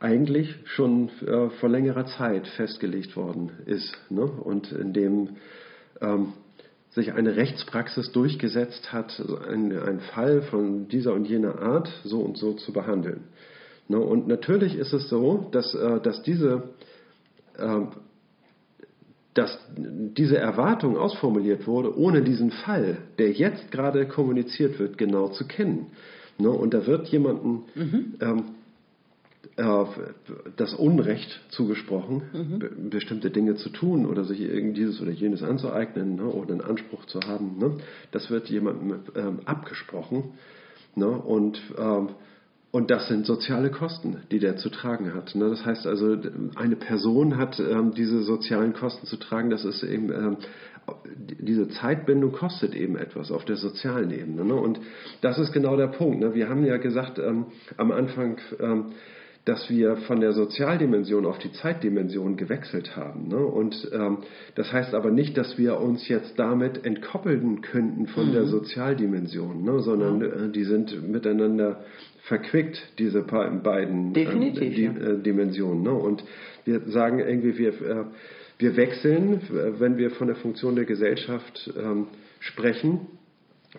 [0.04, 4.24] eigentlich schon äh, vor längerer Zeit festgelegt worden ist ne?
[4.24, 5.30] und in dem
[6.02, 6.34] ähm,
[6.92, 12.54] sich eine Rechtspraxis durchgesetzt hat, einen, Fall von dieser und jener Art so und so
[12.54, 13.22] zu behandeln.
[13.88, 13.98] Ne?
[13.98, 16.64] Und natürlich ist es so, dass, äh, dass diese
[17.58, 17.90] ähm,
[19.34, 25.48] dass diese Erwartung ausformuliert wurde, ohne diesen Fall, der jetzt gerade kommuniziert wird, genau zu
[25.48, 25.88] kennen.
[26.38, 26.50] Ne?
[26.50, 28.14] Und da wird jemandem mhm.
[28.22, 28.42] ähm, äh,
[30.56, 32.60] das Unrecht zugesprochen, mhm.
[32.60, 36.26] be bestimmte Dinge zu tun oder sich dieses oder jenes anzueignen ne?
[36.26, 37.58] oder einen Anspruch zu haben.
[37.60, 37.78] Ne?
[38.12, 40.32] Das wird jemandem ähm, abgesprochen.
[40.96, 41.08] Ne?
[41.08, 42.10] Und ähm,
[42.72, 45.36] und das sind soziale Kosten, die der zu tragen hat.
[45.36, 45.48] Ne?
[45.48, 46.18] Das heißt also,
[46.56, 49.52] eine Person hat ähm, diese sozialen Kosten zu tragen.
[49.52, 50.38] Das ist eben, ähm,
[51.20, 54.44] diese Zeitbindung kostet eben etwas auf der sozialen Ebene.
[54.44, 54.56] Ne?
[54.56, 54.80] Und
[55.22, 56.20] das ist genau der Punkt.
[56.20, 56.34] Ne?
[56.34, 57.46] Wir haben ja gesagt ähm,
[57.78, 58.40] am Anfang,
[59.46, 63.28] dass wir von der Sozialdimension auf die Zeitdimension gewechselt haben.
[63.28, 63.38] Ne?
[63.38, 64.20] Und ähm,
[64.56, 68.34] das heißt aber nicht, dass wir uns jetzt damit entkoppeln könnten von mhm.
[68.34, 69.80] der Sozialdimension, ne?
[69.82, 70.28] sondern ja.
[70.28, 71.84] äh, die sind miteinander
[72.24, 75.84] verquickt, diese beiden ähm, die, äh, Dimensionen.
[75.84, 75.94] Ne?
[75.94, 76.24] Und
[76.64, 78.06] wir sagen irgendwie, wir, äh,
[78.60, 79.42] wir wechseln,
[79.80, 82.08] wenn wir von der Funktion der Gesellschaft ähm,
[82.40, 83.08] sprechen,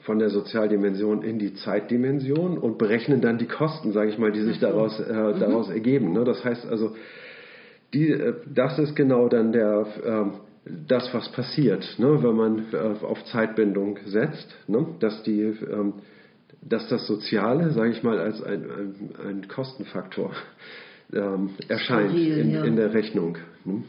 [0.02, 4.42] von der Sozialdimension in die Zeitdimension und berechnen dann die Kosten, sage ich mal, die
[4.42, 5.38] sich daraus, äh, mhm.
[5.38, 6.12] daraus ergeben.
[6.12, 6.24] Ne?
[6.24, 6.96] Das heißt also,
[7.92, 12.22] die, äh, das ist genau dann der, äh, das, was passiert, ne?
[12.22, 14.86] wenn man äh, auf Zeitbindung setzt, ne?
[14.98, 15.94] dass, die, ähm,
[16.60, 20.32] dass das Soziale, sage ich mal, als ein, ein, ein Kostenfaktor
[21.12, 22.64] ähm, erscheint Steril, in, ja.
[22.64, 23.38] in, der Rechnung.
[23.64, 23.84] Ne?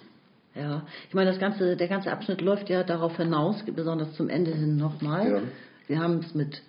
[0.54, 4.52] Ja, ich meine, das ganze, der ganze Abschnitt läuft ja darauf hinaus, besonders zum Ende
[4.52, 5.32] hin nochmal.
[5.32, 5.42] Ja
[5.88, 6.62] wir haben es mit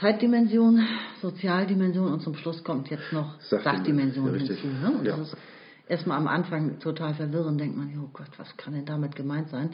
[0.00, 0.80] Zeitdimension,
[1.20, 4.66] Sozialdimension und zum Schluss kommt jetzt noch Sachdimension hinzu.
[4.66, 4.92] Ne?
[4.98, 5.16] Und ja.
[5.16, 5.36] das ist
[5.88, 9.70] erstmal am Anfang total verwirrend, denkt man, oh Gott, was kann denn damit gemeint sein?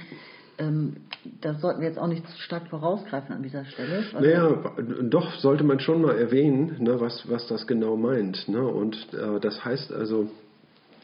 [0.56, 0.96] Ähm,
[1.40, 4.04] da sollten wir jetzt auch nicht zu stark vorausgreifen an dieser Stelle.
[4.12, 8.48] Naja, doch sollte man schon mal erwähnen, ne, was, was das genau meint.
[8.48, 8.64] Ne?
[8.64, 10.30] Und äh, das heißt also,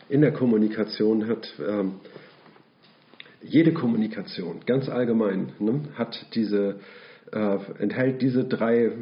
[0.08, 1.94] in der Kommunikation hat ähm,
[3.42, 6.76] jede Kommunikation, ganz allgemein, ne, hat diese,
[7.32, 8.92] äh, enthält diese drei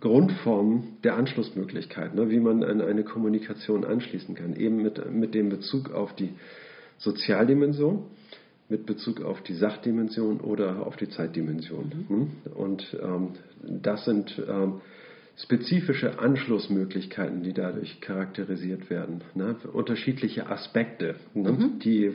[0.00, 4.54] Grundformen der Anschlussmöglichkeit, ne, wie man an eine Kommunikation anschließen kann.
[4.56, 6.30] Eben mit, mit dem Bezug auf die
[6.98, 8.04] Sozialdimension,
[8.68, 12.06] mit Bezug auf die Sachdimension oder auf die Zeitdimension.
[12.08, 12.16] Mhm.
[12.16, 12.28] Ne.
[12.54, 13.28] Und ähm,
[13.62, 14.80] das sind ähm,
[15.36, 19.22] spezifische Anschlussmöglichkeiten, die dadurch charakterisiert werden.
[19.34, 19.56] Ne?
[19.72, 21.52] Unterschiedliche Aspekte, ne?
[21.52, 21.78] mhm.
[21.80, 22.12] die äh,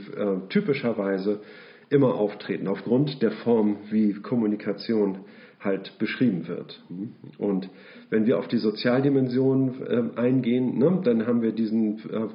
[0.49, 1.41] typischerweise
[1.89, 5.19] immer auftreten, aufgrund der Form, wie Kommunikation
[5.59, 6.81] halt beschrieben wird.
[7.37, 7.69] Und
[8.09, 12.27] wenn wir auf die Sozialdimension äh, eingehen, ne, dann haben wir diesen äh,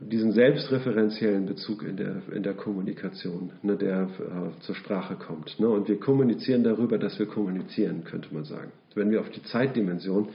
[0.00, 5.58] diesen selbstreferenziellen Bezug in der, in der Kommunikation, ne, der äh, zur Sprache kommt.
[5.60, 5.68] Ne?
[5.68, 8.72] Und wir kommunizieren darüber, dass wir kommunizieren, könnte man sagen.
[8.94, 10.28] Wenn wir auf die Zeitdimension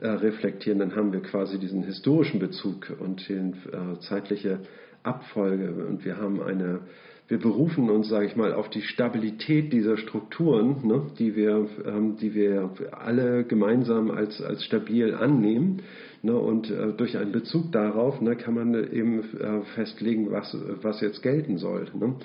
[0.00, 4.60] äh, reflektieren, dann haben wir quasi diesen historischen Bezug und die äh, zeitliche
[5.02, 5.86] Abfolge.
[5.86, 6.80] Und wir haben eine,
[7.28, 12.16] wir berufen uns, sage ich mal, auf die Stabilität dieser Strukturen, ne, die, wir, ähm,
[12.16, 15.82] die wir alle gemeinsam als, als stabil annehmen
[16.26, 21.00] Ne, und äh, durch einen Bezug darauf ne, kann man eben äh, festlegen, was, was
[21.00, 22.16] jetzt gelten soll, ne,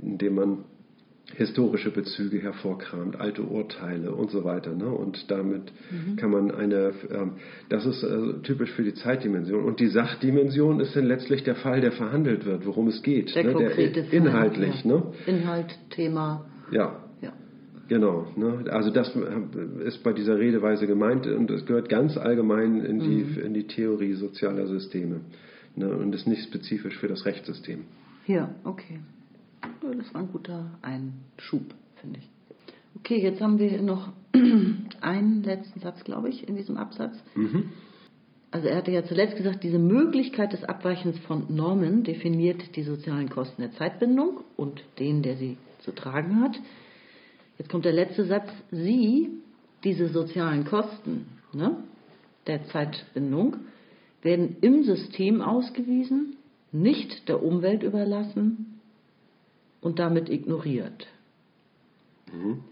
[0.00, 0.64] indem man
[1.32, 4.74] historische Bezüge hervorkramt, alte Urteile und so weiter.
[4.74, 4.86] Ne?
[4.86, 6.16] Und damit mhm.
[6.16, 7.32] kann man eine, ähm,
[7.68, 9.64] das ist äh, typisch für die Zeitdimension.
[9.64, 13.34] Und die Sachdimension ist dann letztlich der Fall, der verhandelt wird, worum es geht.
[13.34, 13.54] Der, ne?
[13.54, 14.82] der inhaltlich.
[14.82, 14.96] Fall, ja.
[14.96, 15.02] ne?
[15.26, 16.46] Inhalt, Thema.
[16.70, 17.04] Ja,
[17.88, 18.64] Genau, ne?
[18.70, 19.14] also das
[19.84, 23.44] ist bei dieser Redeweise gemeint und es gehört ganz allgemein in die, mhm.
[23.44, 25.20] in die Theorie sozialer Systeme
[25.76, 25.94] ne?
[25.94, 27.84] und ist nicht spezifisch für das Rechtssystem.
[28.26, 29.00] Ja, okay.
[29.80, 32.30] Das war ein guter Einschub, finde ich.
[32.96, 34.12] Okay, jetzt haben wir noch
[35.00, 37.16] einen letzten Satz, glaube ich, in diesem Absatz.
[37.34, 37.70] Mhm.
[38.50, 43.28] also er hatte ja zuletzt gesagt, diese Möglichkeit des Abweichens von Normen definiert die sozialen
[43.28, 46.58] Kosten der Zeitbindung und den, der sie zu tragen hat.
[47.58, 48.48] Jetzt kommt der letzte Satz.
[48.70, 49.30] Sie,
[49.82, 51.76] diese sozialen Kosten ne,
[52.46, 53.56] der Zeitbindung,
[54.22, 56.36] werden im System ausgewiesen,
[56.72, 58.73] nicht der Umwelt überlassen
[59.84, 61.06] und damit ignoriert.
[62.32, 62.64] Mhm.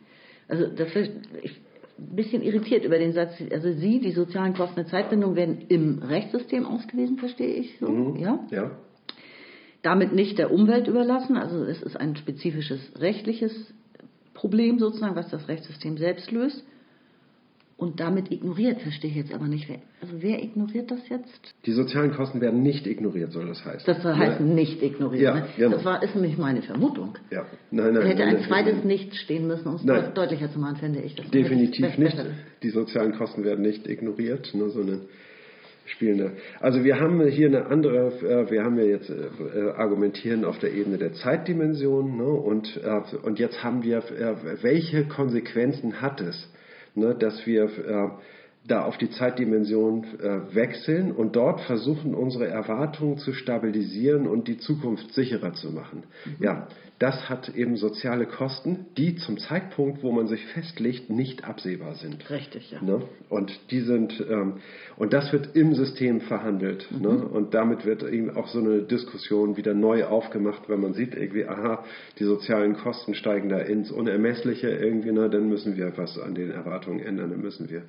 [0.48, 0.88] Also das,
[1.42, 1.60] ich
[1.98, 5.98] ein bisschen irritiert über den Satz, also Sie, die sozialen Kosten der Zeitbindung, werden im
[5.98, 8.16] Rechtssystem ausgewiesen, verstehe ich so, mhm.
[8.16, 8.40] ja?
[8.50, 8.70] Ja.
[9.82, 13.52] Damit nicht der Umwelt überlassen, also es ist ein spezifisches rechtliches
[14.32, 16.64] Problem sozusagen, was das Rechtssystem selbst löst
[17.76, 19.68] und damit ignoriert, verstehe ich jetzt aber nicht.
[19.68, 21.54] Wer, also wer ignoriert das jetzt?
[21.66, 23.82] Die sozialen Kosten werden nicht ignoriert, soll das heißen.
[23.86, 24.46] Das heißt ja.
[24.46, 25.22] nicht ignoriert.
[25.22, 25.46] Ja, ne?
[25.56, 25.76] genau.
[25.76, 27.18] Das war, ist nämlich meine Vermutung.
[27.30, 27.46] Ja.
[27.70, 31.00] Nein, nein, hätte nein, ein zweites nicht stehen müssen, um es deutlicher zu machen, finde
[31.00, 31.14] ich.
[31.14, 32.16] Das Definitiv nicht.
[32.62, 35.02] Die sozialen Kosten werden nicht ignoriert, ne, sondern
[35.86, 36.32] spielen.
[36.60, 40.72] Also wir haben hier eine andere, äh, wir haben ja jetzt äh, argumentieren auf der
[40.72, 44.02] Ebene der Zeitdimension ne, und, äh, und jetzt haben wir,
[44.62, 46.48] welche Konsequenzen hat es?
[46.94, 48.10] Ne, dass wir äh,
[48.66, 54.58] da auf die Zeitdimension äh, wechseln und dort versuchen, unsere Erwartungen zu stabilisieren und die
[54.58, 56.04] Zukunft sicherer zu machen.
[56.24, 56.44] Mhm.
[56.44, 56.68] Ja,
[57.02, 62.30] das hat eben soziale Kosten, die zum Zeitpunkt, wo man sich festlegt, nicht absehbar sind.
[62.30, 62.80] Richtig, ja.
[62.80, 63.02] Ne?
[63.28, 64.58] Und die sind ähm,
[64.96, 66.86] und das wird im System verhandelt.
[66.92, 67.00] Mhm.
[67.00, 67.08] Ne?
[67.26, 71.44] Und damit wird eben auch so eine Diskussion wieder neu aufgemacht, wenn man sieht, irgendwie,
[71.44, 71.82] aha,
[72.20, 75.28] die sozialen Kosten steigen da ins Unermessliche irgendwie, ne?
[75.28, 77.82] dann müssen wir was an den Erwartungen ändern, dann müssen wir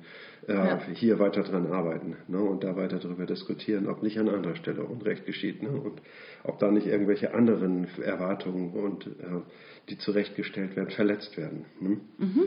[0.48, 0.80] äh, ja.
[0.94, 2.38] hier weiter dran arbeiten ne?
[2.38, 5.70] und da weiter darüber diskutieren, ob nicht an anderer Stelle Unrecht geschieht ne?
[5.70, 6.02] und
[6.42, 9.40] ob da nicht irgendwelche anderen Erwartungen und äh,
[9.88, 11.64] die zurechtgestellt werden, verletzt werden.
[11.80, 12.00] Ne?
[12.18, 12.44] Mhm.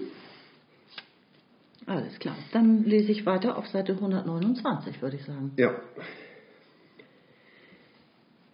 [1.85, 2.35] Alles klar.
[2.51, 5.53] Dann lese ich weiter auf Seite 129, würde ich sagen.
[5.57, 5.73] Ja.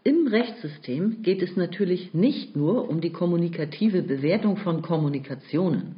[0.03, 5.95] Im Rechtssystem geht es natürlich nicht nur um die kommunikative Bewertung von Kommunikationen,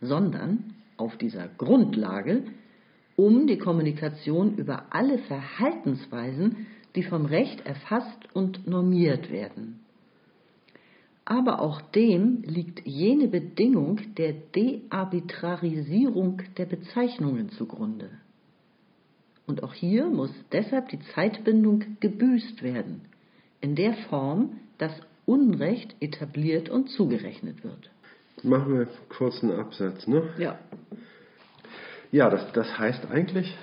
[0.00, 2.44] sondern auf dieser Grundlage
[3.16, 9.84] um die Kommunikation über alle Verhaltensweisen, die vom Recht erfasst und normiert werden
[11.24, 18.10] aber auch dem liegt jene Bedingung der Dearbitrarisierung der Bezeichnungen zugrunde.
[19.46, 23.02] Und auch hier muss deshalb die Zeitbindung gebüßt werden,
[23.60, 24.92] in der Form, dass
[25.26, 27.90] Unrecht etabliert und zugerechnet wird.
[28.42, 30.22] Machen wir kurz einen Absatz, ne?
[30.38, 30.58] Ja.
[32.14, 33.58] Ja, das, das heißt eigentlich,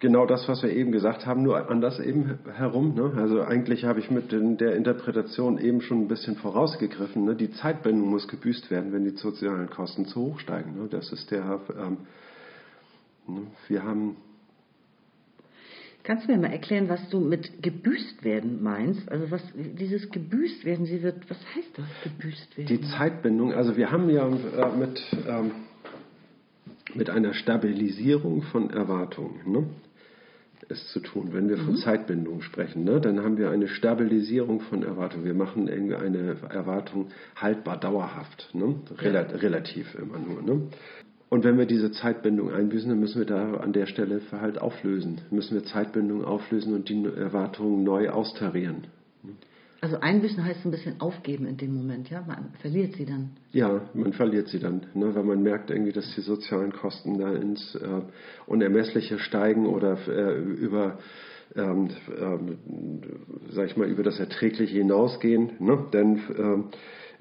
[0.00, 2.96] genau das, was wir eben gesagt haben, nur anders eben herum.
[2.96, 3.12] Ne?
[3.16, 7.26] Also eigentlich habe ich mit den, der Interpretation eben schon ein bisschen vorausgegriffen.
[7.26, 7.36] Ne?
[7.36, 10.74] Die Zeitbindung muss gebüßt werden, wenn die sozialen Kosten zu hoch steigen.
[10.82, 10.88] Ne?
[10.90, 11.60] Das ist der.
[11.78, 11.98] Ähm,
[13.28, 13.42] ne?
[13.68, 14.16] wir haben.
[16.02, 19.08] Kannst du mir mal erklären, was du mit gebüßt werden meinst?
[19.12, 22.66] Also was dieses gebüßt werden, sie wird, was heißt das gebüßt werden?
[22.66, 25.52] Die Zeitbindung, also wir haben ja äh, mit ähm,
[26.94, 29.40] mit einer Stabilisierung von Erwartungen.
[29.50, 29.66] Ne?
[30.68, 31.30] es zu tun.
[31.32, 31.78] Wenn wir von mhm.
[31.78, 35.24] Zeitbindung sprechen, ne, dann haben wir eine Stabilisierung von Erwartungen.
[35.24, 38.76] Wir machen irgendwie eine Erwartung haltbar, dauerhaft, ne?
[38.98, 39.22] Rel ja.
[39.22, 40.42] relativ immer nur.
[40.42, 40.68] Ne?
[41.30, 45.20] Und wenn wir diese Zeitbindung einbüßen, dann müssen wir da an der Stelle halt auflösen.
[45.30, 48.86] Müssen wir Zeitbindung auflösen und die Erwartungen neu austarieren.
[49.80, 52.24] Also einbüßen heißt ein bisschen aufgeben in dem Moment, ja?
[52.26, 53.30] Man verliert sie dann.
[53.52, 55.14] Ja, man verliert sie dann, ne?
[55.14, 58.02] weil man merkt irgendwie, dass die sozialen Kosten da ins äh,
[58.46, 60.98] Unermessliche steigen oder äh, über,
[61.54, 62.58] ähm, ähm,
[63.50, 65.52] sag ich mal, über das Erträgliche hinausgehen.
[65.60, 65.86] Ne?
[65.92, 66.64] Dann ähm,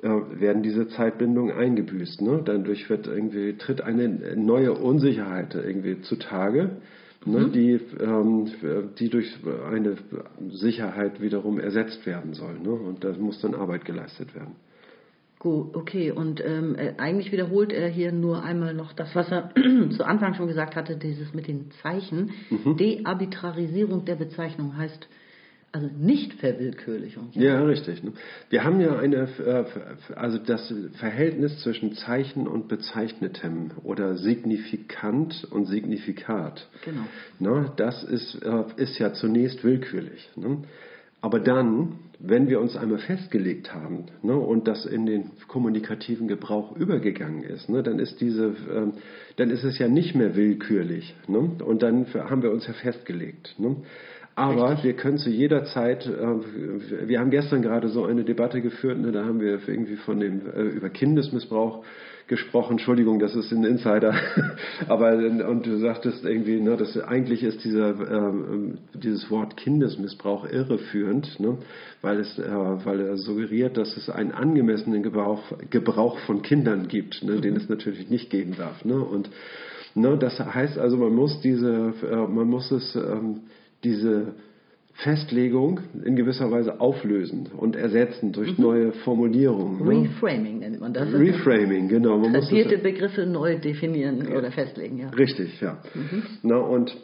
[0.01, 2.21] äh, werden diese Zeitbindungen eingebüßt.
[2.23, 2.41] Ne?
[2.43, 6.77] Dadurch wird irgendwie tritt eine neue Unsicherheit irgendwie zutage
[7.25, 7.51] mhm.
[7.51, 8.47] die, ähm,
[8.97, 9.33] die durch
[9.69, 9.97] eine
[10.49, 12.59] Sicherheit wiederum ersetzt werden soll.
[12.59, 12.71] Ne?
[12.71, 14.55] Und da muss dann Arbeit geleistet werden.
[15.39, 16.11] Gut, okay.
[16.11, 19.51] Und ähm, äh, eigentlich wiederholt er hier nur einmal noch das, was er
[19.91, 22.31] zu Anfang schon gesagt hatte, dieses mit den Zeichen.
[22.49, 22.77] Mhm.
[22.77, 25.07] Dearbitrarisierung der Bezeichnung heißt,
[25.71, 27.29] also nicht Verwillkürlichung.
[27.33, 28.03] Ja, ja richtig.
[28.03, 28.13] Ne?
[28.49, 29.65] Wir haben ja eine, äh,
[30.15, 36.67] also das Verhältnis zwischen Zeichen und Bezeichnetem oder Signifikant und Signifikat.
[36.85, 37.01] Genau.
[37.39, 37.71] Ne?
[37.75, 40.29] Das ist, äh, ist ja zunächst willkürlich.
[40.35, 40.63] Ne?
[41.19, 46.75] Aber dann, wenn wir uns einmal festgelegt haben ne, und das in den kommunikativen Gebrauch
[46.75, 48.87] übergegangen ist, ne, dann ist diese, äh,
[49.35, 51.15] dann ist es ja nicht mehr willkürlich.
[51.27, 53.55] Ne, und dann haben wir uns ja festgelegt.
[54.37, 54.83] Aber Richtig.
[54.83, 59.11] wir können zu jeder Zeit, äh, wir haben gestern gerade so eine Debatte geführt, ne,
[59.11, 61.83] da haben wir irgendwie von dem, äh, über Kindesmissbrauch
[62.27, 62.73] gesprochen.
[62.73, 64.13] Entschuldigung, das ist ein Insider.
[64.87, 71.39] Aber, und du sagtest irgendwie, ne, dass eigentlich ist dieser, ähm, dieses Wort Kindesmissbrauch irreführend,
[71.39, 71.57] ne,
[72.03, 77.23] weil es, äh, weil er suggeriert, dass es einen angemessenen Gebrauch, Gebrauch von Kindern gibt,
[77.23, 78.85] ne, den es natürlich nicht geben darf.
[78.85, 79.31] Ne, und,
[79.95, 83.41] ne, das heißt also, man muss diese, äh, man muss es, ähm,
[83.87, 84.33] diese
[85.03, 89.85] Festlegung in gewisser Weise auflösen und ersetzen durch neue Formulierungen.
[89.85, 90.09] Ne?
[90.09, 91.13] Reframing nennt man das.
[91.13, 92.17] Reframing, genau.
[92.17, 95.09] Man muss Tradierte es, Begriffe neu definieren oder festlegen, ja.
[95.09, 95.77] richtig, ja.
[95.93, 96.23] Mhm.
[96.41, 96.97] Na, und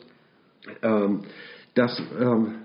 [0.81, 1.19] ähm,
[1.75, 2.55] das, ähm,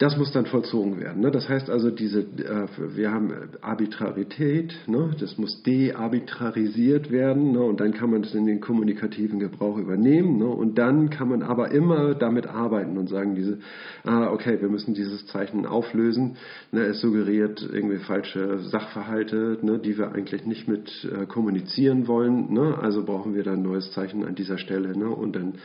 [0.00, 1.20] das muss dann vollzogen werden.
[1.20, 1.30] Ne?
[1.30, 5.14] Das heißt also, diese, äh, wir haben Arbitrarität, ne?
[5.20, 7.60] das muss dearbitrarisiert werden ne?
[7.60, 10.46] und dann kann man das in den kommunikativen Gebrauch übernehmen ne?
[10.46, 13.58] und dann kann man aber immer damit arbeiten und sagen, diese,
[14.04, 16.38] ah, okay, wir müssen dieses Zeichen auflösen.
[16.72, 16.80] Ne?
[16.86, 19.78] Es suggeriert irgendwie falsche Sachverhalte, ne?
[19.78, 22.56] die wir eigentlich nicht mit äh, kommunizieren wollen.
[22.58, 25.56] Also brauchen wir dann ein neues Zeichen an dieser Stelle und, dann,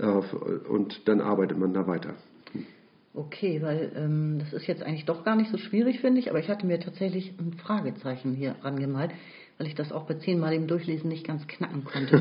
[0.00, 2.14] äh, und dann arbeitet man da weiter.
[3.16, 6.40] Okay, weil ähm, das ist jetzt eigentlich doch gar nicht so schwierig, finde ich, aber
[6.40, 9.12] ich hatte mir tatsächlich ein Fragezeichen hier rangemalt,
[9.56, 12.16] weil ich das auch bei zehnmaligem Durchlesen nicht ganz knacken konnte.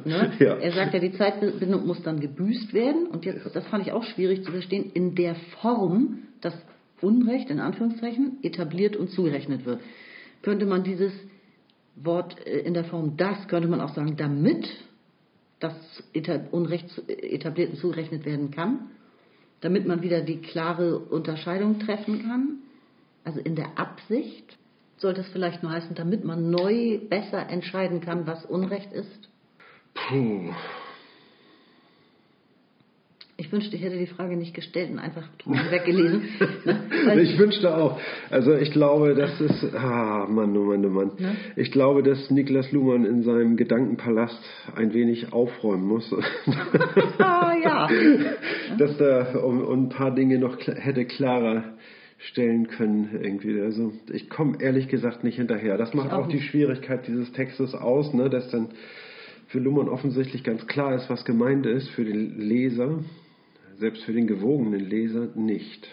[0.06, 0.32] ne?
[0.38, 0.56] Ja.
[0.56, 4.04] Er sagt ja, die Zeitbindung muss dann gebüßt werden und jetzt, das fand ich auch
[4.04, 6.54] schwierig zu verstehen, in der Form, dass
[7.02, 9.80] Unrecht in Anführungszeichen etabliert und zugerechnet wird.
[10.40, 11.12] Könnte man dieses
[11.94, 14.66] Wort äh, in der Form das, könnte man auch sagen, damit
[15.60, 15.74] das
[16.52, 18.90] Unrecht zu- etabliert und zugerechnet werden kann?
[19.60, 22.58] Damit man wieder die klare Unterscheidung treffen kann,
[23.24, 24.56] also in der Absicht,
[24.96, 29.28] sollte es vielleicht nur heißen, damit man neu besser entscheiden kann, was Unrecht ist?
[29.94, 30.52] Puh.
[33.40, 36.22] Ich wünschte, ich hätte die Frage nicht gestellt und einfach drüber weggelesen.
[37.16, 37.98] Ich wünschte auch.
[38.30, 41.12] Also ich glaube, das ist, ah, Mann, oh Mann, oh Mann.
[41.18, 41.36] Ne?
[41.56, 44.38] Ich glaube, dass Niklas Luhmann in seinem Gedankenpalast
[44.74, 46.12] ein wenig aufräumen muss.
[47.18, 47.67] ah, ja.
[48.78, 51.64] dass da um, um ein paar Dinge noch hätte klarer
[52.18, 53.60] stellen können irgendwie.
[53.60, 55.78] Also ich komme ehrlich gesagt nicht hinterher.
[55.78, 56.40] Das macht auch auch die.
[56.40, 58.68] Schwierigkeit dieses Textes aus, ne, dass dann
[59.48, 63.04] für Luhmann offensichtlich ganz klar ist, was gemeint ist, für den Leser,
[63.78, 65.88] selbst für den gewogenen Leser nicht.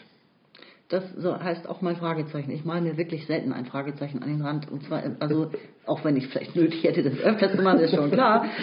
[0.89, 2.51] Das heißt auch mal Fragezeichen.
[2.51, 4.71] Ich male mir wirklich selten ein Fragezeichen an den Rand.
[4.71, 5.51] Und zwar, also
[5.85, 8.45] auch wenn ich vielleicht nötig hätte, das öfter zu machen, ist schon klar.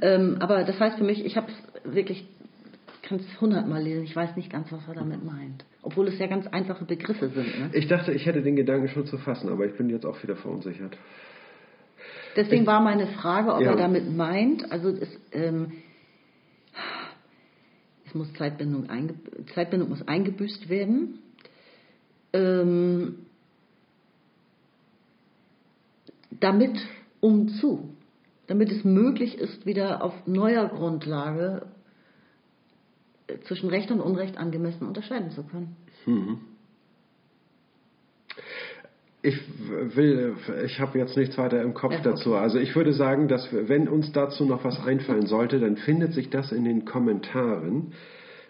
[0.00, 2.26] Ähm, aber das heißt für mich, ich habe es wirklich,
[3.04, 4.04] kann es hundertmal lesen.
[4.04, 5.64] Ich weiß nicht ganz, was er damit meint.
[5.82, 7.58] Obwohl es ja ganz einfache Begriffe sind.
[7.58, 7.70] Ne?
[7.74, 10.36] Ich dachte, ich hätte den Gedanken schon zu fassen, aber ich bin jetzt auch wieder
[10.36, 10.96] verunsichert.
[12.36, 13.72] Deswegen war meine Frage, ob Ja.
[13.72, 15.72] er damit meint, also es, ähm,
[18.06, 19.14] es muss Zeitbindung, einge,
[19.54, 21.18] Zeitbindung muss eingebüßt werden.
[22.32, 23.26] Ähm,
[26.40, 26.76] damit
[27.20, 27.94] umzu,
[28.46, 31.66] damit es möglich ist, wieder auf neuer Grundlage
[33.46, 35.76] zwischen Recht und Unrecht angemessen unterscheiden zu können.
[39.22, 39.40] Ich
[39.96, 42.10] will, ich habe jetzt nichts weiter im Kopf Ja, okay.
[42.10, 42.34] dazu.
[42.34, 46.12] Also ich würde sagen, dass wir, wenn uns dazu noch was einfallen sollte, dann findet
[46.12, 47.94] sich das in den Kommentaren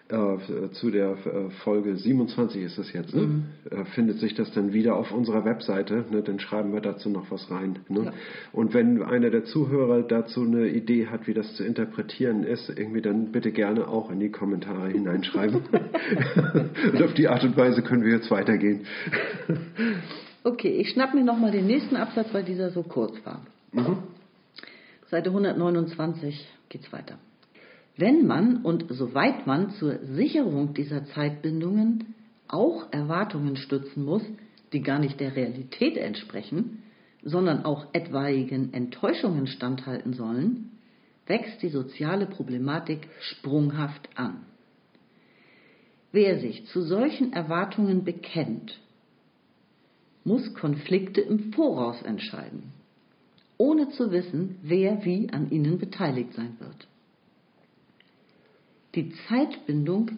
[0.07, 3.21] äh, zu der äh, Folge 27 ist es jetzt, ne?
[3.21, 3.43] Mhm.
[3.71, 6.05] äh, findet sich das dann wieder auf unserer Webseite.
[6.11, 6.21] Ne?
[6.21, 7.79] Dann schreiben wir dazu noch was rein.
[7.89, 8.05] Ne?
[8.05, 8.13] Ja.
[8.51, 13.01] Und wenn einer der Zuhörer dazu eine Idee hat, wie das zu interpretieren ist, irgendwie
[13.01, 15.61] dann bitte gerne auch in die Kommentare hineinschreiben.
[16.93, 18.85] und auf die Art und Weise können wir jetzt weitergehen.
[20.43, 23.41] Okay, ich schnapp mir nochmal den nächsten Absatz, weil dieser so kurz war.
[25.09, 27.17] Seite 129 geht's weiter.
[27.97, 32.15] Wenn man und soweit man zur Sicherung dieser Zeitbindungen
[32.47, 34.23] auch Erwartungen stützen muss,
[34.73, 36.83] die gar nicht der Realität entsprechen,
[37.23, 40.71] sondern auch etwaigen Enttäuschungen standhalten sollen,
[41.25, 44.45] wächst die soziale Problematik sprunghaft an.
[46.11, 48.79] Wer sich zu solchen Erwartungen bekennt,
[50.23, 52.73] muss Konflikte im Voraus entscheiden,
[53.57, 56.87] ohne zu wissen, wer wie an ihnen beteiligt sein wird.
[58.95, 60.11] Die Zeitbindung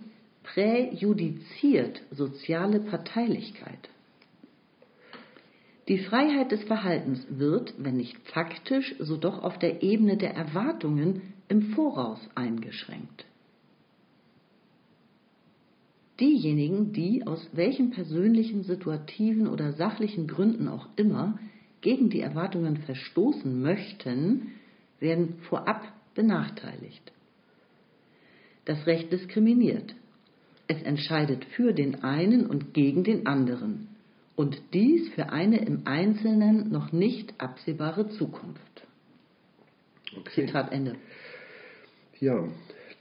[0.43, 3.89] präjudiziert soziale Parteilichkeit.
[5.87, 11.21] Die Freiheit des Verhaltens wird, wenn nicht faktisch, so doch auf der Ebene der Erwartungen
[11.47, 13.25] im Voraus eingeschränkt.
[16.19, 21.39] Diejenigen, die aus welchen persönlichen, situativen oder sachlichen Gründen auch immer
[21.81, 24.51] gegen die Erwartungen verstoßen möchten,
[24.99, 25.83] werden vorab
[26.15, 27.11] benachteiligt.
[28.67, 29.95] Das Recht diskriminiert.
[30.67, 33.87] Es entscheidet für den einen und gegen den anderen.
[34.35, 38.59] Und dies für eine im Einzelnen noch nicht absehbare Zukunft.
[40.17, 40.45] Okay.
[40.45, 40.95] Zitat Ende.
[42.19, 42.43] Ja,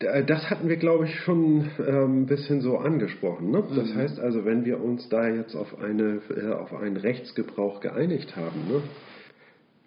[0.00, 3.50] d- das hatten wir, glaube ich, schon ähm, ein bisschen so angesprochen.
[3.50, 3.64] Ne?
[3.74, 8.36] Das heißt also, wenn wir uns da jetzt auf, eine, äh, auf einen Rechtsgebrauch geeinigt
[8.36, 8.82] haben, ne?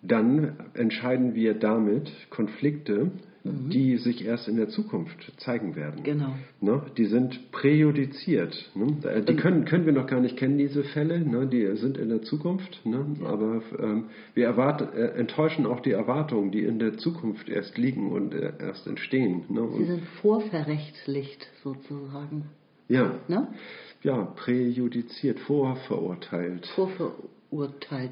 [0.02, 3.12] dann entscheiden wir damit Konflikte,
[3.70, 6.04] die sich erst in der Zukunft zeigen werden.
[6.04, 6.34] Genau.
[6.62, 6.82] Ne?
[6.98, 8.72] Die sind präjudiziert.
[8.76, 9.24] Ne?
[9.28, 11.20] Die können, können wir noch gar nicht kennen, diese Fälle.
[11.20, 11.48] Ne?
[11.48, 12.86] Die sind in der Zukunft.
[12.86, 13.06] Ne?
[13.26, 18.12] Aber ähm, wir erwarten, äh, enttäuschen auch die Erwartungen, die in der Zukunft erst liegen
[18.12, 19.44] und äh, erst entstehen.
[19.50, 19.68] Ne?
[19.72, 22.46] Sie Und, sind vorverrechtlicht sozusagen.
[22.88, 23.48] ja, Ne?
[24.04, 26.66] ja, präjudiziert, vorverurteilt.
[26.76, 27.30] Vorverurteilt,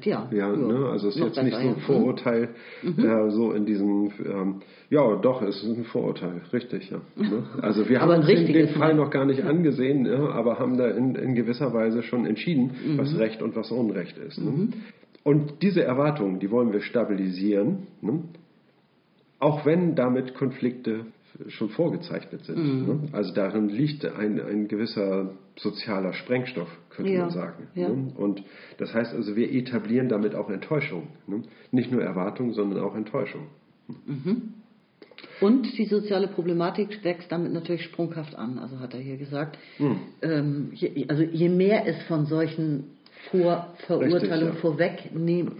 [0.06, 0.28] ja.
[0.32, 0.88] Ja, ne?
[0.90, 2.48] also es ist jetzt nicht so ein Vorurteil,
[2.82, 4.54] äh, so in diesem, ähm,
[4.90, 7.00] ja doch, es ist ein Vorurteil, richtig, ja.
[7.16, 7.44] Ne?
[7.62, 11.34] Also wir haben den, Fall noch gar nicht angesehen, ja, aber haben da in, in
[11.34, 12.98] gewisser Weise schon entschieden, Mhm.
[12.98, 14.38] was Recht und was Unrecht ist.
[14.38, 14.68] Ne?
[15.22, 18.20] Und diese Erwartungen, die wollen wir stabilisieren, ne?
[19.38, 21.06] auch wenn damit Konflikte
[21.48, 22.58] schon vorgezeichnet sind.
[22.58, 22.86] Mhm.
[22.86, 23.00] Ne?
[23.12, 27.68] Also darin liegt ein, ein gewisser sozialer Sprengstoff, könnte Ja, man sagen.
[27.74, 27.88] ja.
[27.88, 28.12] Ne?
[28.16, 28.42] Und
[28.78, 31.08] das heißt also, wir etablieren damit auch Enttäuschung.
[31.26, 31.42] Ne?
[31.70, 33.46] Nicht nur Erwartung, sondern auch Enttäuschung.
[35.40, 39.58] Und die soziale Problematik wächst damit natürlich sprunghaft an, also hat er hier gesagt.
[39.78, 39.96] Hm.
[40.22, 42.84] Ähm, je, also je mehr es von solchen
[43.30, 45.52] Vorverurteilungen, ja.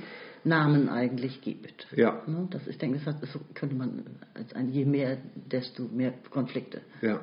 [0.43, 1.87] Vorwegnahmen eigentlich gibt.
[1.97, 2.23] Ja.
[2.27, 5.19] Ne, Das, ich denke, das hat- das könnte man als ein je mehr,
[5.51, 7.21] desto mehr Konflikte Ja,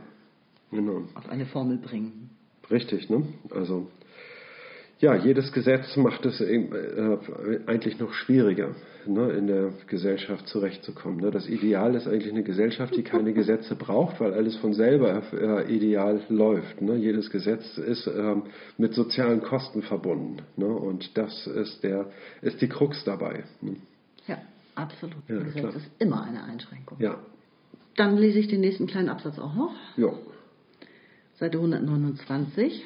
[0.72, 1.04] genau.
[1.16, 2.30] auf eine Formel bringen.
[2.70, 3.24] Richtig, ne?
[3.52, 3.90] Also,
[5.00, 8.76] ja, jedes Gesetz macht es äh, eigentlich noch schwieriger,
[9.06, 11.20] ne, in der Gesellschaft zurechtzukommen.
[11.20, 11.32] Ne?
[11.32, 15.74] Das Ideal ist eigentlich eine Gesellschaft, die keine Gesetze braucht, weil alles von selber äh,
[15.74, 16.82] ideal läuft.
[16.82, 16.96] Ne?
[16.96, 18.44] Jedes Gesetz ist ähm,
[18.78, 20.38] mit sozialen Kosten verbunden.
[20.56, 20.68] Ne?
[20.68, 22.08] Und das ist, der,
[22.42, 23.44] ist die Krux dabei.
[23.62, 23.76] Ne?
[24.28, 24.38] Ja,
[24.76, 25.18] absolut.
[25.28, 25.76] Ja, Gesetz klar.
[25.76, 26.98] ist immer eine Einschränkung.
[27.02, 27.20] Ja,
[27.98, 29.74] Dann lese ich den nächsten kleinen Absatz auch noch.
[29.98, 30.10] ja.
[31.38, 32.86] Seite 129.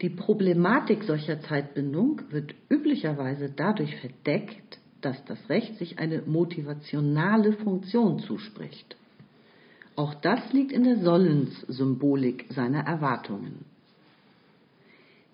[0.00, 8.18] Die Problematik solcher Zeitbindung wird üblicherweise dadurch verdeckt, dass das Recht sich eine motivationale Funktion
[8.20, 8.96] zuspricht.
[9.96, 13.66] Auch das liegt in der Sollenssymbolik seiner Erwartungen.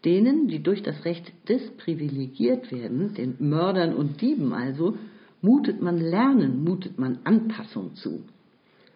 [0.05, 4.97] Denen, die durch das Recht disprivilegiert werden, den Mördern und Dieben also,
[5.43, 8.25] mutet man Lernen, mutet man Anpassung zu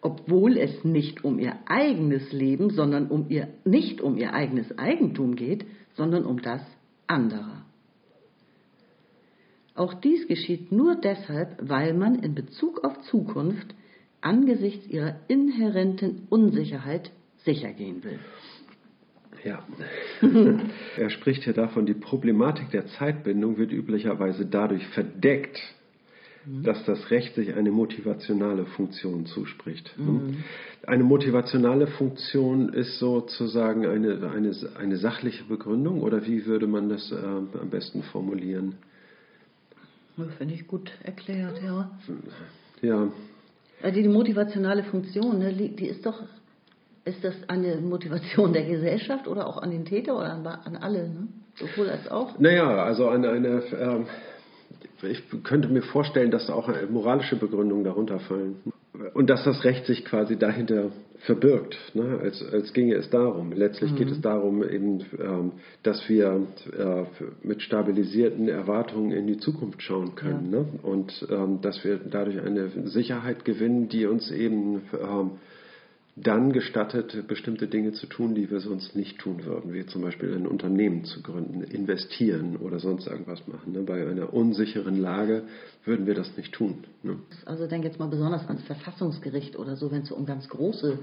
[0.01, 5.35] obwohl es nicht um ihr eigenes Leben, sondern um ihr, nicht um ihr eigenes Eigentum
[5.35, 6.61] geht, sondern um das
[7.07, 7.65] anderer.
[9.75, 13.73] Auch dies geschieht nur deshalb, weil man in Bezug auf Zukunft
[14.19, 18.19] angesichts ihrer inhärenten Unsicherheit sicher gehen will.
[19.43, 19.65] Ja.
[20.97, 25.59] er spricht hier davon, die Problematik der Zeitbindung wird üblicherweise dadurch verdeckt,
[26.45, 29.93] dass das Recht sich eine motivationale Funktion zuspricht.
[30.87, 37.11] Eine motivationale Funktion ist sozusagen eine, eine, eine sachliche Begründung oder wie würde man das
[37.11, 38.75] äh, am besten formulieren?
[40.37, 41.91] Finde ich gut erklärt, ja.
[42.81, 46.21] Ja, die motivationale Funktion, ne, die ist doch,
[47.05, 51.09] ist das eine Motivation der Gesellschaft oder auch an den Täter oder an, an alle,
[51.09, 51.27] ne?
[51.55, 52.37] sowohl als auch?
[52.39, 54.05] Naja, also eine, eine ähm,
[55.03, 58.57] ich könnte mir vorstellen, dass da auch eine moralische Begründungen darunter fallen.
[59.13, 62.19] Und dass das Recht sich quasi dahinter verbirgt, ne?
[62.21, 63.51] als, als ginge es darum.
[63.51, 65.51] Letztlich geht es darum, eben, ähm,
[65.83, 66.47] dass wir
[66.77, 67.03] äh,
[67.43, 70.49] mit stabilisierten Erwartungen in die Zukunft schauen können.
[70.49, 70.65] Ne?
[70.81, 75.31] Und ähm, dass wir dadurch eine Sicherheit gewinnen, die uns eben ähm,
[76.23, 80.33] dann gestattet, bestimmte Dinge zu tun, die wir sonst nicht tun würden, wie zum Beispiel
[80.33, 83.73] ein Unternehmen zu gründen, investieren oder sonst irgendwas machen.
[83.73, 83.79] Ne?
[83.81, 85.43] Bei einer unsicheren Lage
[85.83, 86.83] würden wir das nicht tun.
[87.01, 87.17] Ne?
[87.45, 90.99] Also denke jetzt mal besonders ans Verfassungsgericht oder so, wenn es um ganz große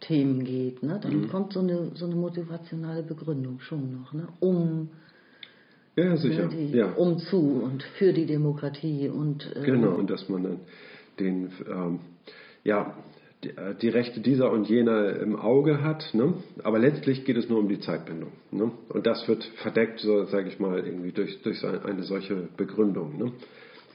[0.00, 1.00] Themen geht, ne?
[1.02, 4.28] dann kommt so eine, so eine motivationale Begründung schon noch, ne?
[4.40, 4.90] um,
[5.96, 6.48] Ja, sicher.
[6.48, 6.92] die, ja.
[6.92, 10.60] um zu und für die Demokratie und äh, Genau, und dass man dann
[11.18, 12.00] den, ähm,
[12.64, 12.94] ja,
[13.44, 16.14] die, äh, die Rechte dieser und jener im Auge hat.
[16.14, 16.34] Ne?
[16.62, 18.32] Aber letztlich geht es nur um die Zeitbindung.
[18.50, 18.72] Ne?
[18.88, 23.18] Und das wird verdeckt, so sage ich mal, irgendwie durch, durch so eine solche Begründung.
[23.18, 23.32] Ne?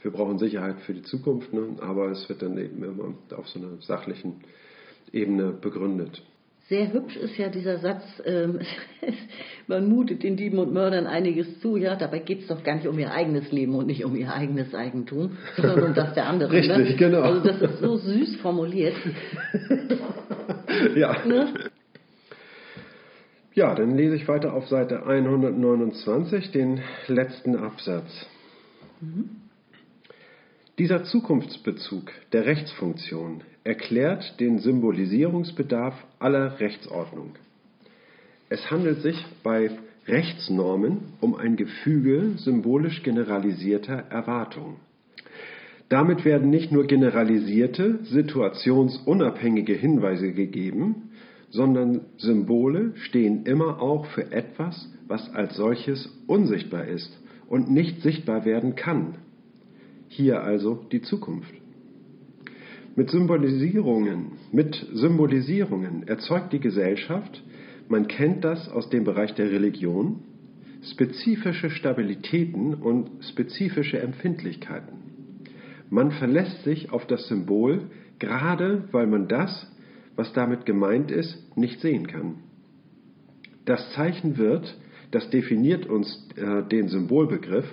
[0.02, 1.76] Wir brauchen Sicherheit für die Zukunft, ne?
[1.80, 4.42] aber es wird dann eben immer auf so einer sachlichen
[5.12, 6.24] Ebene begründet.
[6.70, 8.60] Sehr hübsch ist ja dieser Satz, ähm,
[9.68, 12.88] man mutet den Dieben und Mördern einiges zu, ja, dabei geht es doch gar nicht
[12.88, 16.52] um ihr eigenes Leben und nicht um ihr eigenes Eigentum, sondern um das der anderen.
[16.52, 16.58] ne?
[16.78, 17.22] Richtig, genau.
[17.22, 18.94] Also das ist so süß formuliert.
[20.96, 21.26] ja.
[21.26, 21.56] Ne?
[23.56, 28.28] Ja, dann lese ich weiter auf Seite 129 den letzten Absatz.
[30.78, 37.32] Dieser Zukunftsbezug der Rechtsfunktion erklärt den Symbolisierungsbedarf aller Rechtsordnung.
[38.50, 39.70] Es handelt sich bei
[40.08, 44.78] Rechtsnormen um ein Gefüge symbolisch generalisierter Erwartungen.
[45.90, 51.10] Damit werden nicht nur generalisierte, situationsunabhängige Hinweise gegeben,
[51.50, 58.46] sondern Symbole stehen immer auch für etwas, was als solches unsichtbar ist und nicht sichtbar
[58.46, 59.16] werden kann.
[60.08, 61.59] Hier also die Zukunft.
[62.96, 67.44] Mit Symbolisierungen, mit Symbolisierungen erzeugt die Gesellschaft,
[67.88, 70.24] man kennt das aus dem Bereich der Religion,
[70.92, 75.00] spezifische Stabilitäten und spezifische Empfindlichkeiten.
[75.90, 79.72] Man verlässt sich auf das Symbol, gerade weil man das,
[80.16, 82.36] was damit gemeint ist, nicht sehen kann.
[83.66, 84.78] Das Zeichen wird,
[85.12, 87.66] das definiert uns äh, den Symbolbegriff,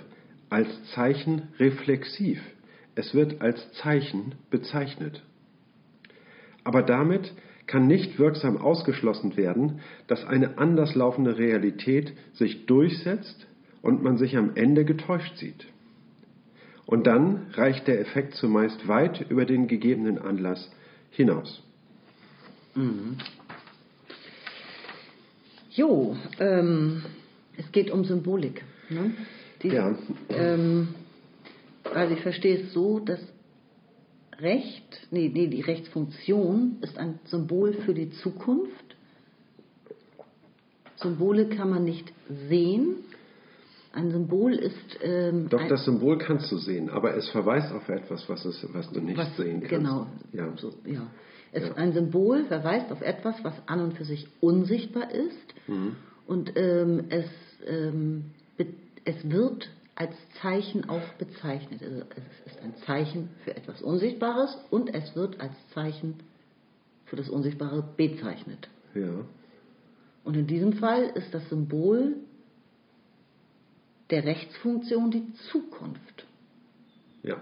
[0.49, 2.41] als Zeichen reflexiv.
[2.97, 5.23] Es wird als Zeichen bezeichnet.
[6.65, 7.33] Aber damit
[7.67, 13.47] kann nicht wirksam ausgeschlossen werden, dass eine anderslaufende Realität sich durchsetzt
[13.83, 15.67] und man sich am Ende getäuscht sieht.
[16.87, 20.71] Und dann reicht der Effekt zumeist weit über den gegebenen Anlass
[21.11, 21.63] hinaus.
[22.75, 23.19] Mhm.
[25.71, 27.03] Jo, ähm,
[27.59, 28.65] es geht um Symbolik.
[28.89, 29.13] Ne?
[29.63, 29.95] Die, Ja.
[30.31, 30.89] ähm,
[31.95, 33.21] also ich verstehe es so, dass
[34.39, 38.97] Recht, nee, nee, die Rechtsfunktion ist ein Symbol für die Zukunft.
[40.97, 42.13] Symbole kann man nicht
[42.49, 42.97] sehen.
[43.93, 48.29] Ein Symbol ist ähm, Doch das Symbol kannst du sehen, aber es verweist auf etwas,
[48.29, 49.71] was, es, was du nicht was, sehen kannst.
[49.71, 50.07] Genau.
[50.33, 50.53] Ja.
[50.57, 51.07] So, ja.
[51.53, 51.75] Es, Ja.
[51.77, 55.55] Ein Symbol verweist auf etwas, was an und für sich unsichtbar ist.
[55.67, 55.97] Mhm.
[56.27, 57.31] Und ähm, es,
[57.67, 58.27] ähm,
[59.05, 61.83] es wird als Zeichen auch bezeichnet.
[61.83, 66.21] Also es ist ein Zeichen für etwas Unsichtbares und es wird als Zeichen
[67.07, 68.69] für das Unsichtbare bezeichnet.
[68.95, 69.25] ja.
[70.23, 72.17] Und in diesem Fall ist das Symbol
[74.11, 76.27] der Rechtsfunktion die Zukunft.
[77.23, 77.37] Ja.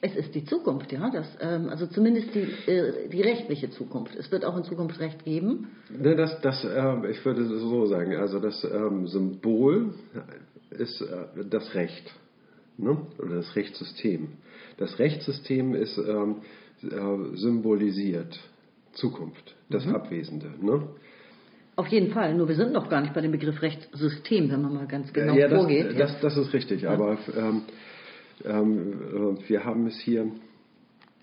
[0.00, 1.10] Es ist die Zukunft, ja.
[1.10, 4.16] Das, ähm, also zumindest die, äh, die rechtliche Zukunft.
[4.16, 5.68] Es wird auch in Zukunft Recht geben.
[5.88, 9.94] Ne, das, das, ähm, ich würde so sagen, also das ähm, Symbol
[10.74, 12.14] ist äh, das Recht
[12.78, 12.96] ne?
[13.18, 14.28] oder das Rechtssystem.
[14.76, 16.36] Das Rechtssystem ist ähm,
[16.82, 18.38] äh, symbolisiert
[18.92, 20.52] Zukunft, das Abwesende.
[20.60, 20.88] Ne?
[21.76, 22.34] Auf jeden Fall.
[22.34, 25.34] Nur wir sind noch gar nicht bei dem Begriff Rechtssystem, wenn man mal ganz genau
[25.34, 25.98] ja, das, vorgeht.
[25.98, 27.62] das, das ist richtig, aber ähm,
[28.44, 30.26] ähm, äh, wir haben es hier.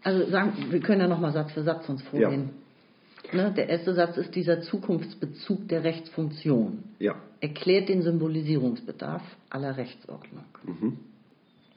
[0.04, 2.49] Also sagen, wir können ja noch mal Satz für Satz uns vorgehen.
[3.34, 6.84] Ne, der erste Satz ist dieser Zukunftsbezug der Rechtsfunktion.
[6.99, 10.45] Ja, Erklärt den Symbolisierungsbedarf aller Rechtsordnung.
[10.63, 10.97] mhm.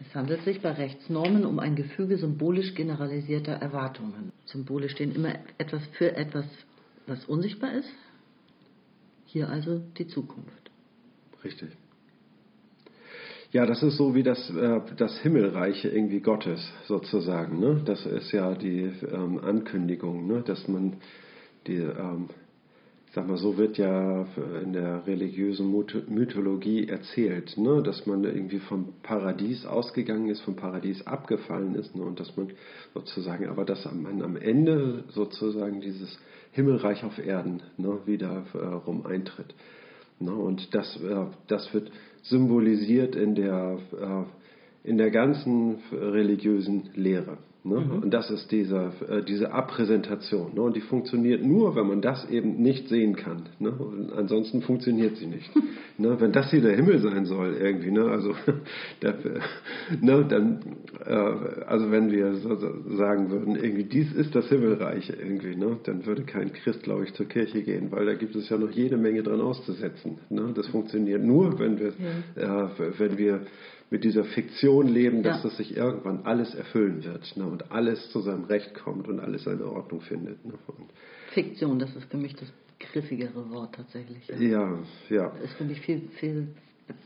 [0.00, 4.32] Es handelt sich bei Rechtsnormen um ein Gefüge symbolisch generalisierter Erwartungen.
[4.44, 6.44] Symbole stehen immer etwas für etwas,
[7.06, 7.88] was unsichtbar ist.
[9.26, 10.70] Hier also die Zukunft.
[11.44, 11.70] Richtig.
[13.52, 17.60] Ja, das ist so wie das, äh, das Himmelreiche irgendwie Gottes sozusagen.
[17.60, 17.82] Ne?
[17.84, 20.42] Das ist ja die ähm, Ankündigung, ne?
[20.42, 20.96] dass man
[21.66, 22.28] die, ähm,
[23.14, 24.26] sag mal, so wird ja
[24.62, 27.82] in der religiösen Myth- Mythologie erzählt, ne?
[27.82, 32.02] dass man irgendwie vom Paradies ausgegangen ist, vom Paradies abgefallen ist ne?
[32.02, 32.50] und dass man
[32.92, 36.18] sozusagen, aber dass man am Ende sozusagen dieses
[36.52, 37.98] Himmelreich auf Erden ne?
[38.06, 39.54] wieder äh, rum eintritt.
[40.20, 41.90] Ne, und das, äh, das wird
[42.22, 47.38] symbolisiert in der, äh, in der ganzen religiösen Lehre.
[47.66, 47.76] Ne?
[47.76, 50.54] Und das ist diese, äh, diese Abpräsentation.
[50.54, 50.60] Ne?
[50.60, 53.44] Und die funktioniert nur, wenn man das eben nicht sehen kann.
[53.58, 53.72] Ne?
[54.14, 55.50] Ansonsten funktioniert sie nicht.
[55.98, 56.20] ne?
[56.20, 58.04] Wenn das hier der Himmel sein soll, irgendwie, ne?
[58.04, 58.34] also,
[59.02, 59.14] der,
[59.98, 60.26] ne?
[60.28, 60.60] dann,
[61.06, 65.78] äh, also wenn wir so so sagen würden, irgendwie dies ist das Himmelreich irgendwie, ne?
[65.84, 68.72] dann würde kein Christ, glaube ich, zur Kirche gehen, weil da gibt es ja noch
[68.72, 70.18] jede Menge dran auszusetzen.
[70.28, 70.52] Ne?
[70.54, 71.94] Das funktioniert nur, wenn wir,
[72.36, 73.40] äh, wenn wir
[73.94, 75.42] mit dieser Fiktion leben, dass Ja.
[75.44, 77.46] das sich irgendwann alles erfüllen wird ne?
[77.46, 80.44] und alles zu seinem Recht kommt und alles seine Ordnung findet.
[80.44, 80.54] Ne?
[81.30, 84.26] Fiktion, das ist für mich das griffigere Wort tatsächlich.
[84.26, 84.36] Ja.
[84.40, 84.78] ja,
[85.10, 85.32] ja.
[85.40, 86.48] Das ist für mich viel, viel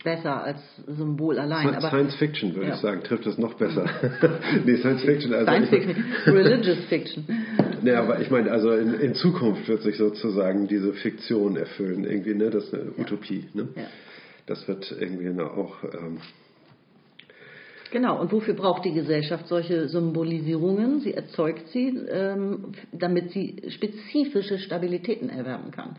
[0.02, 1.78] besser als Symbol allein.
[1.78, 2.74] Science Fiction, würde Ja.
[2.76, 3.84] ich sagen, trifft es noch besser.
[4.64, 5.34] nee, Science Fiction.
[5.34, 7.26] Also Science Fiction, Religious Fiction.
[7.82, 12.34] Nee, aber ich meine, also in, in Zukunft wird sich sozusagen diese Fiktion erfüllen, irgendwie,
[12.34, 12.48] ne?
[12.48, 13.68] Das ist eine Utopie, ne?
[13.76, 13.82] Ja.
[14.46, 16.16] Das wird irgendwie ne, auch, ähm,
[17.90, 21.00] Genau, und wofür braucht die Gesellschaft solche Symbolisierungen?
[21.00, 25.96] Sie erzeugt sie, ähm, damit sie spezifische Stabilitäten erwerben kann.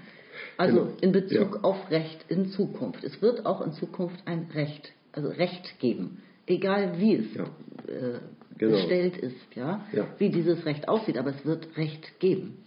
[0.57, 0.91] Also Genau.
[1.01, 1.61] in Bezug Ja.
[1.63, 3.03] auf Recht in Zukunft.
[3.03, 7.43] Es wird auch in Zukunft ein Recht, also Recht geben, egal wie es Ja.
[7.43, 8.19] äh,
[8.57, 8.73] Genau.
[8.75, 9.85] gestellt ist, ja?
[9.93, 10.05] Ja.
[10.17, 12.57] wie dieses Recht aussieht, aber es wird Recht geben.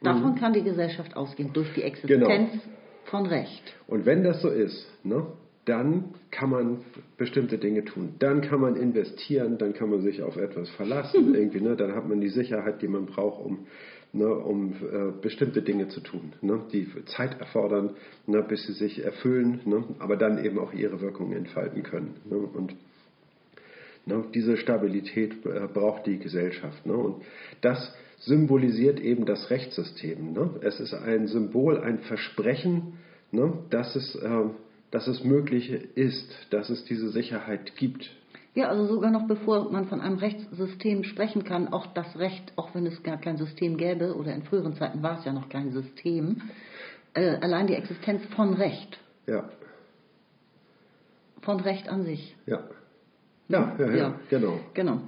[0.00, 0.04] Mhm.
[0.04, 2.62] Davon kann die Gesellschaft ausgehen, durch die Existenz Genau.
[3.04, 3.62] von Recht.
[3.88, 5.26] Und wenn das so ist, ne,
[5.64, 6.78] dann kann man
[7.16, 8.14] bestimmte Dinge tun.
[8.18, 12.08] Dann kann man investieren, dann kann man sich auf etwas verlassen, irgendwie, ne, dann hat
[12.08, 13.66] man die Sicherheit, die man braucht, um,
[14.12, 17.90] ne, um äh, bestimmte Dinge zu tun, ne, die Zeit erfordern,
[18.26, 22.16] ne, bis sie sich erfüllen, ne, aber dann eben auch ihre Wirkung entfalten können.
[22.28, 22.74] Ne, und
[24.04, 26.84] Ne, diese Stabilität äh, braucht die Gesellschaft.
[26.86, 26.94] Ne?
[26.94, 27.22] Und
[27.60, 30.32] das symbolisiert eben das Rechtssystem.
[30.32, 30.50] Ne?
[30.62, 32.94] Es ist ein Symbol, ein Versprechen,
[33.30, 33.52] ne?
[33.70, 34.44] dass, es, äh,
[34.92, 38.08] dass es möglich ist, dass es diese Sicherheit gibt.
[38.54, 42.74] Ja, also sogar noch bevor man von einem Rechtssystem sprechen kann, auch das Recht, auch
[42.74, 45.72] wenn es gar kein System gäbe, oder in früheren Zeiten war es ja noch kein
[45.72, 46.42] System,
[47.14, 49.48] äh, allein die Existenz von Recht, Ja,
[51.40, 52.36] von Recht an sich.
[52.46, 52.60] ja.
[53.48, 54.60] Ja, ja, ja, genau.
[54.72, 55.00] Genau.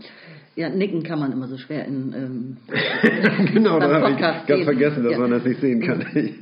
[0.55, 2.57] Ja, nicken kann man immer so schwer in ähm,
[3.55, 5.19] genau, da habe ich ganz vergessen, dass Ja.
[5.19, 6.05] man das nicht sehen kann.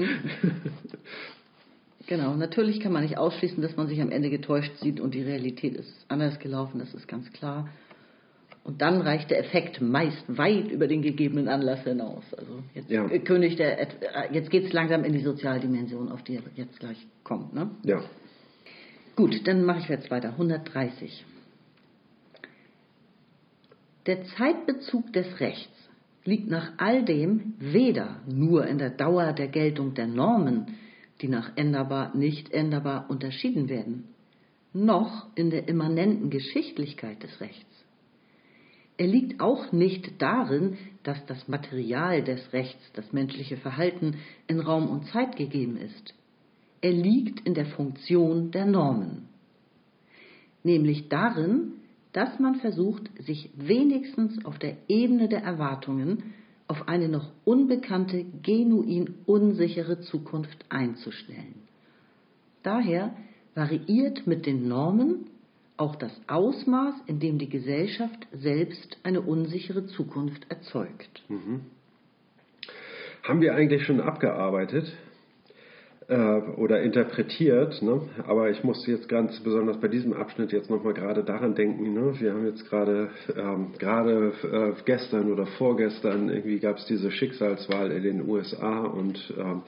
[2.07, 5.23] Genau, natürlich kann man nicht ausschließen, dass man sich am Ende getäuscht sieht und die
[5.23, 7.69] Realität ist anders gelaufen, das ist ganz klar.
[8.65, 12.23] Und dann reicht der Effekt meist weit über den gegebenen Anlass hinaus.
[12.37, 13.09] Also jetzt, Ja.
[13.19, 13.59] kündigt
[14.31, 17.55] jetzt geht es langsam in die Sozialdimension, auf die er jetzt gleich kommt.
[17.55, 17.71] Ne?
[17.83, 18.03] ja,
[19.17, 20.31] Gut, dann mache ich jetzt weiter.
[20.31, 21.25] 130.
[24.07, 25.71] Der Zeitbezug des Rechts
[26.25, 30.67] liegt nach all dem weder nur in der Dauer der Geltung der Normen,
[31.23, 34.09] die nach änderbar, nicht änderbar unterschieden werden,
[34.73, 37.85] noch in der immanenten Geschichtlichkeit des Rechts.
[38.99, 44.17] Er liegt auch nicht darin, dass das Material des Rechts, das menschliche Verhalten,
[44.47, 46.15] in Raum und Zeit gegeben ist.
[46.81, 49.29] Er liegt in der Funktion der Normen,
[50.63, 51.75] nämlich darin,
[52.13, 56.35] dass man versucht, sich wenigstens auf der Ebene der Erwartungen
[56.73, 61.69] auf eine noch unbekannte, genuin unsichere Zukunft einzustellen.
[62.63, 63.15] Daher
[63.55, 65.27] variiert mit den Normen
[65.77, 71.23] auch das Ausmaß, in dem die Gesellschaft selbst eine unsichere Zukunft erzeugt.
[73.23, 74.91] haben wir eigentlich schon abgearbeitet
[76.13, 78.03] äh, oder interpretiert, ne?
[78.27, 82.15] aber ich muss jetzt ganz besonders bei diesem Abschnitt jetzt nochmal gerade daran denken, ne?
[82.19, 87.91] wir haben jetzt gerade ähm, gerade äh, gestern oder vorgestern irgendwie gab es diese Schicksalswahl
[87.93, 89.63] in den USA und ähm,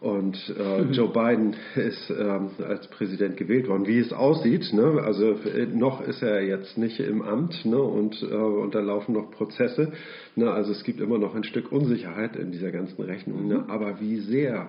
[0.00, 3.88] und äh, Joe Biden ist ähm, als Präsident gewählt worden.
[3.88, 5.02] Wie es aussieht, ne?
[5.04, 7.82] also äh, noch ist er jetzt nicht im Amt ne?
[7.82, 9.92] und, äh, und da laufen noch Prozesse.
[10.36, 10.52] Ne?
[10.52, 13.48] Also es gibt immer noch ein Stück Unsicherheit in dieser ganzen Rechnung.
[13.48, 13.64] Ne?
[13.66, 14.68] Aber wie sehr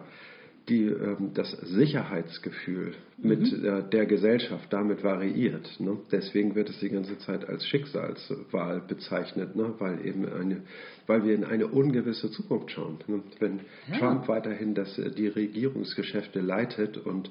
[0.70, 5.80] die, ähm, das Sicherheitsgefühl mit äh, der Gesellschaft damit variiert.
[5.80, 5.98] Ne?
[6.12, 9.74] Deswegen wird es die ganze Zeit als Schicksalswahl bezeichnet, ne?
[9.80, 10.62] weil eben eine,
[11.08, 13.00] weil wir in eine ungewisse Zukunft schauen.
[13.08, 13.22] Ne?
[13.40, 13.62] Wenn
[13.98, 17.30] Trump weiterhin das, äh, die Regierungsgeschäfte leitet und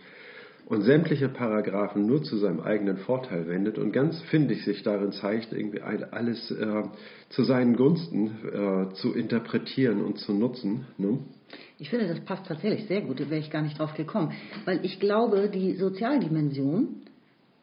[0.69, 5.53] und sämtliche Paragraphen nur zu seinem eigenen Vorteil wendet und ganz findig sich darin zeigt,
[5.53, 6.83] irgendwie alles äh,
[7.31, 10.87] zu seinen Gunsten äh, zu interpretieren und zu nutzen.
[10.99, 11.21] Ne?
[11.79, 14.33] Ich finde, das passt tatsächlich sehr gut, da wäre ich gar nicht drauf gekommen.
[14.67, 17.03] Weil ich glaube, die Sozialdimension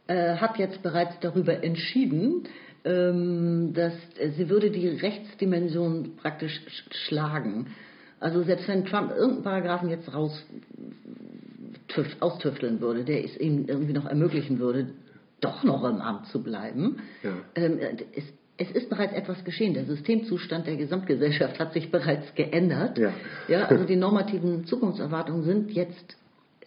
[0.08, 2.48] äh, hat jetzt bereits darüber entschieden,
[2.86, 7.68] ähm, dass äh, sie würde die Rechtsdimension praktisch sch schlagen.
[8.20, 10.44] Also selbst wenn Trump irgendeinen Paragraphen jetzt raus
[11.88, 14.88] tüft, austüfteln würde, der es ihm irgendwie noch ermöglichen würde,
[15.42, 17.32] doch noch im Amt zu bleiben, Ja.
[17.56, 17.80] ähm,
[18.16, 18.24] es,
[18.58, 19.74] es ist bereits etwas geschehen.
[19.74, 22.98] Der Systemzustand der Gesamtgesellschaft hat sich bereits geändert.
[22.98, 23.12] Ja.
[23.50, 26.16] Ja, also die normativen Zukunftserwartungen sind jetzt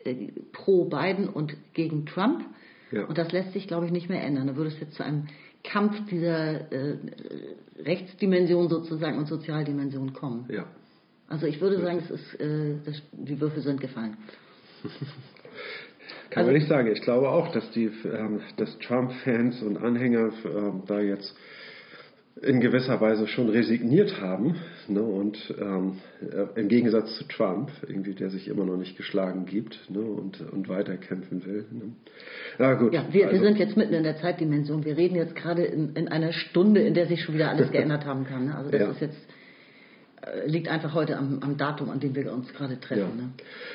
[0.05, 2.45] äh, pro Biden und gegen Trump.
[2.93, 3.05] Ja.
[3.07, 4.47] Und das lässt sich, glaube ich, nicht mehr ändern.
[4.49, 5.29] Da würde es jetzt zu einem
[5.65, 6.97] Kampf dieser äh,
[7.85, 10.47] Rechtsdimension sozusagen und Sozialdimension kommen.
[10.51, 10.67] Ja.
[11.29, 14.17] Also ich würde sagen, es ist, äh, das, die Würfel sind gefallen.
[16.31, 16.91] Kann Also- man nicht sagen.
[16.93, 21.35] Ich glaube auch, dass die ähm, dass Trump-Fans und Anhänger ähm, da jetzt
[22.41, 24.55] in gewisser Weise schon resigniert haben.
[24.87, 25.03] Ne?
[25.03, 29.91] Und ähm, äh, im Gegensatz zu Trump, irgendwie, der sich immer noch nicht geschlagen gibt
[29.91, 30.01] ne?
[30.01, 31.65] und, und weiterkämpfen will.
[31.73, 31.93] Ne?
[32.61, 32.95] Ja, gut.
[32.95, 34.85] Ja, wir, wir also- sind jetzt mitten in der Zeitdimension.
[34.85, 38.05] Wir reden jetzt gerade in, in einer Stunde, in der sich schon wieder alles geändert
[38.07, 38.47] haben kann.
[38.47, 38.55] Ne?
[38.55, 38.91] Also das Ja.
[38.91, 39.28] ist jetzt
[40.47, 43.01] liegt einfach heute am, am Datum, an dem wir uns gerade treffen.
[43.17, 43.23] Ja.
[43.23, 43.31] Ne?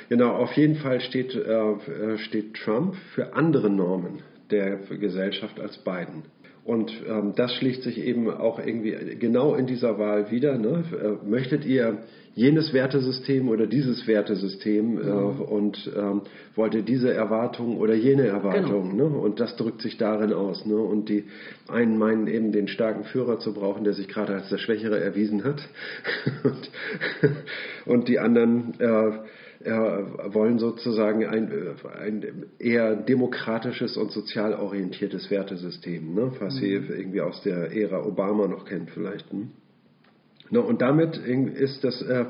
[0.09, 4.19] Genau, auf jeden Fall steht, äh, äh, steht Trump für andere Normen.
[4.53, 6.23] der Gesellschaft als beiden.
[6.63, 10.57] Und ähm, das schlicht sich eben auch irgendwie genau in dieser Wahl wieder.
[10.57, 10.83] Ne?
[10.93, 11.97] Äh, möchtet ihr
[12.35, 15.41] jenes Wertesystem oder dieses Wertesystem äh, mhm.
[15.41, 16.21] und ähm,
[16.55, 18.91] wollt ihr diese Erwartung oder jene Erwartung?
[18.91, 19.09] Genau.
[19.09, 19.17] Ne?
[19.17, 20.65] Und das drückt sich darin aus.
[20.65, 20.75] Ne?
[20.75, 21.25] Und die
[21.67, 25.43] einen meinen eben den starken Führer zu brauchen, der sich gerade als der Schwächere erwiesen
[25.43, 25.61] hat.
[26.43, 26.71] und,
[27.85, 29.19] und die anderen äh,
[29.63, 31.51] äh, wollen sozusagen ein,
[31.97, 36.31] ein, eher demokratisches und sozial orientiertes Wertesystem, ne?
[36.39, 36.59] was mhm.
[36.59, 39.31] sie irgendwie aus der Ära Obama noch kennen vielleicht.
[39.31, 39.51] Hm?
[40.53, 42.25] Na, und damit ist das äh,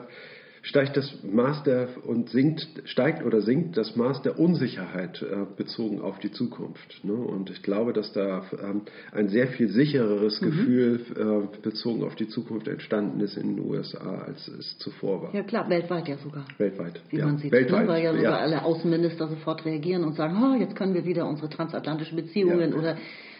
[0.63, 5.99] steigt das Maß der und sinkt, steigt oder sinkt das Maß der Unsicherheit äh, bezogen
[5.99, 7.03] auf die Zukunft.
[7.03, 7.13] Ne?
[7.13, 10.45] Und ich glaube, dass da ähm, ein sehr viel sichereres mhm.
[10.45, 15.35] Gefühl äh, bezogen auf die Zukunft entstanden ist in den USA, als es zuvor war.
[15.35, 16.45] Ja klar, weltweit ja sogar.
[16.57, 17.01] Weltweit.
[17.09, 17.25] Wie ja.
[17.25, 17.57] man sieht, ne?
[17.57, 17.87] weltweit, ne?
[17.89, 18.37] weil ja sogar ja.
[18.37, 22.77] alle Außenminister sofort reagieren und sagen, oh, jetzt können wir wieder unsere transatlantischen Beziehungen ja.
[22.77, 22.97] oder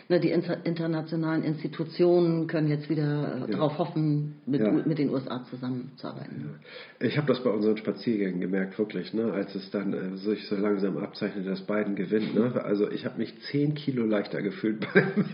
[0.10, 3.47] ne, die internationalen Institutionen können jetzt wieder äh, ja.
[3.47, 4.72] darauf hoffen, mit, ja.
[4.72, 6.60] mit, den USA zusammenzuarbeiten.
[6.99, 7.08] Ja.
[7.08, 10.56] Ich habe das bei unseren Spaziergängen gemerkt, wirklich, ne, als es dann äh, sich so
[10.56, 12.36] langsam abzeichnet, dass Biden gewinnt.
[12.36, 12.62] Ne?
[12.64, 15.26] Also ich habe mich zehn Kilo leichter gefühlt beim,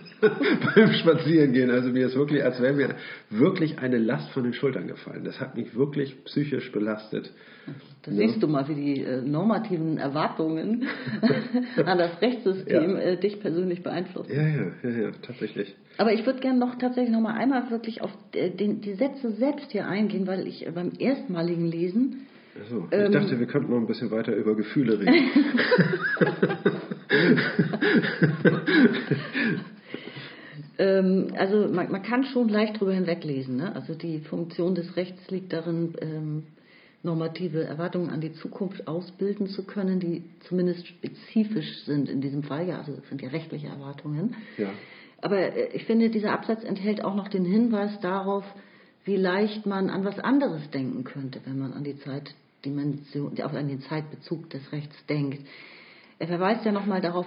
[0.75, 1.71] beim Spazierengehen.
[1.71, 2.95] Also mir ist wirklich, als wäre mir
[3.29, 5.23] wirklich eine Last von den Schultern gefallen.
[5.23, 7.31] Das hat mich wirklich psychisch belastet.
[8.03, 8.27] Da ja.
[8.27, 10.87] siehst du mal, wie die äh, normativen Erwartungen
[11.85, 12.99] an das Rechtssystem ja.
[12.99, 14.31] äh, dich persönlich beeinflussen.
[14.33, 15.75] Ja, ja, ja, ja tatsächlich.
[15.97, 19.31] Aber ich würde gerne noch tatsächlich noch mal einmal wirklich auf äh, den, die Sätze
[19.33, 22.27] selbst hier eingehen, weil ich äh, beim erstmaligen Lesen
[22.61, 25.13] Achso, ich ähm, dachte, wir könnten noch ein bisschen weiter über Gefühle reden.
[30.77, 33.55] ähm, also man, man, kann schon leicht drüber hinweglesen.
[33.57, 33.75] Ne?
[33.75, 36.43] Also die Funktion des Rechts liegt darin, ähm,
[37.03, 42.67] normative Erwartungen an die Zukunft ausbilden zu können, die zumindest spezifisch sind in diesem Fall.
[42.67, 44.35] Ja, also das sind ja rechtliche Erwartungen.
[44.57, 44.69] Ja.
[45.21, 48.43] Aber äh, ich finde, dieser Absatz enthält auch noch den Hinweis darauf,
[49.05, 53.67] wie leicht man an was anderes denken könnte, wenn man an die Zeitdimension, auch an
[53.67, 55.39] den Zeitbezug des Rechts denkt.
[56.19, 57.25] Er verweist ja nochmal darauf,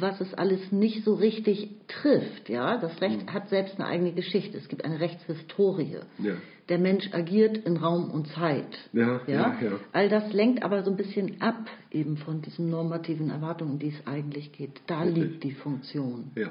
[0.00, 2.48] was es alles nicht so richtig trifft.
[2.48, 3.32] Ja, das Recht mhm.
[3.32, 4.58] hat selbst eine eigene Geschichte.
[4.58, 5.98] Es gibt eine Rechtshistorie.
[6.18, 6.32] Ja.
[6.68, 8.78] Der Mensch agiert in Raum und Zeit.
[8.92, 9.56] Ja, ja?
[9.60, 13.78] ja, All das lenkt aber so ein bisschen ab eben von diesen normativen Erwartungen, um
[13.78, 14.82] die es eigentlich geht.
[14.86, 16.30] Da liegt die Funktion.
[16.34, 16.50] Ja.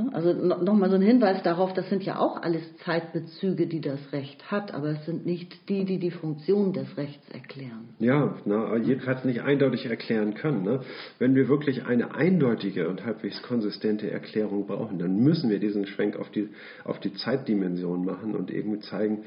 [0.00, 0.10] Ne?
[0.14, 4.50] Also nochmal so ein Hinweis darauf, das sind ja auch alles Zeitbezüge, die das Recht
[4.50, 7.88] hat, aber es sind nicht die, die die Funktion des Rechts erklären.
[7.98, 10.62] Ja, na, jedenfalls nicht eindeutig erklären können.
[10.62, 10.80] Ne?
[11.18, 16.16] Wenn wir wirklich eine eindeutige und halbwegs konsistente Erklärung brauchen, dann müssen wir diesen Schwenk
[16.16, 16.48] auf die,
[16.84, 19.24] auf die Zeitdimension machen und eben zeigen,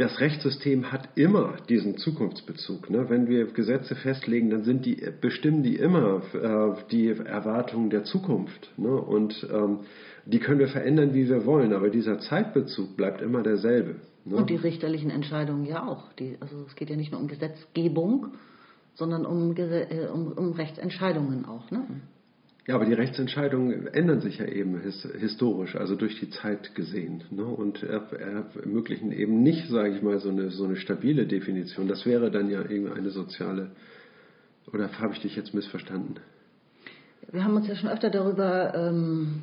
[0.00, 2.88] das Rechtssystem hat immer diesen Zukunftsbezug.
[2.88, 3.10] Ne?
[3.10, 8.72] Wenn wir Gesetze festlegen, dann sind die, bestimmen die immer äh, die Erwartungen der Zukunft.
[8.78, 8.88] Ne?
[8.88, 9.80] Und ähm,
[10.24, 13.96] die können wir verändern, wie wir wollen, aber dieser Zeitbezug bleibt immer derselbe.
[14.24, 14.36] Ne?
[14.36, 16.12] Und die richterlichen Entscheidungen ja auch.
[16.14, 18.28] Die, also es geht ja nicht nur um Gesetzgebung,
[18.94, 21.70] sondern um, äh, um, um Rechtsentscheidungen auch.
[21.70, 21.84] Ne?
[22.70, 27.24] Ja, aber die Rechtsentscheidungen ändern sich ja eben historisch, also durch die Zeit gesehen.
[27.32, 27.42] Ne?
[27.42, 31.88] Und ermöglichen eben nicht, sage ich mal, so eine, so eine stabile Definition.
[31.88, 33.72] Das wäre dann ja eben eine soziale.
[34.72, 36.20] Oder habe ich dich jetzt missverstanden?
[37.32, 39.42] Wir haben uns ja schon öfter darüber ähm,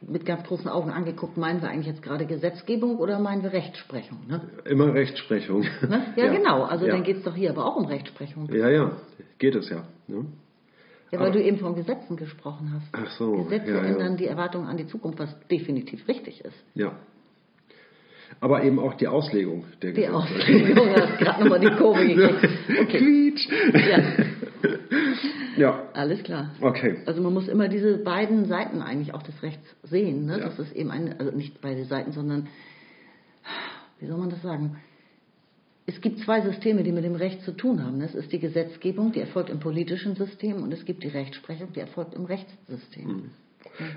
[0.00, 4.18] mit ganz großen Augen angeguckt, meinen wir eigentlich jetzt gerade Gesetzgebung oder meinen wir Rechtsprechung?
[4.28, 4.42] Ne?
[4.64, 5.62] Immer Rechtsprechung.
[5.62, 6.06] Ne?
[6.14, 6.62] Ja, ja, genau.
[6.62, 6.92] Also ja.
[6.92, 8.48] dann geht es doch hier aber auch um Rechtsprechung.
[8.52, 8.92] Ja, ja,
[9.40, 9.82] geht es ja.
[10.06, 10.26] Ne?
[11.10, 12.88] Ja, weil Aber, du eben von Gesetzen gesprochen hast.
[12.92, 13.44] Ach so.
[13.44, 13.84] Gesetze ja, ja.
[13.84, 16.56] ändern die Erwartungen an die Zukunft, was definitiv richtig ist.
[16.74, 16.92] Ja.
[18.38, 20.12] Aber eben auch die Auslegung der die Gesetze.
[20.12, 22.44] Die Auslegung, du hast gerade nochmal die Kurve gekriegt.
[22.80, 22.98] Okay.
[22.98, 23.48] Quietsch.
[23.74, 24.02] Ja.
[25.56, 25.82] ja.
[25.94, 26.50] Alles klar.
[26.60, 26.98] Okay.
[27.06, 30.26] Also man muss immer diese beiden Seiten eigentlich auch des Rechts sehen.
[30.26, 30.38] Ne?
[30.38, 30.44] Ja.
[30.44, 32.46] Das ist eben eine, also nicht beide Seiten, sondern,
[33.98, 34.76] wie soll man das sagen?
[35.90, 38.00] Es gibt zwei Systeme, die mit dem Recht zu tun haben.
[38.00, 41.80] Das ist die Gesetzgebung, die erfolgt im politischen System, und es gibt die Rechtsprechung, die
[41.80, 43.06] erfolgt im Rechtssystem.
[43.06, 43.30] Mhm.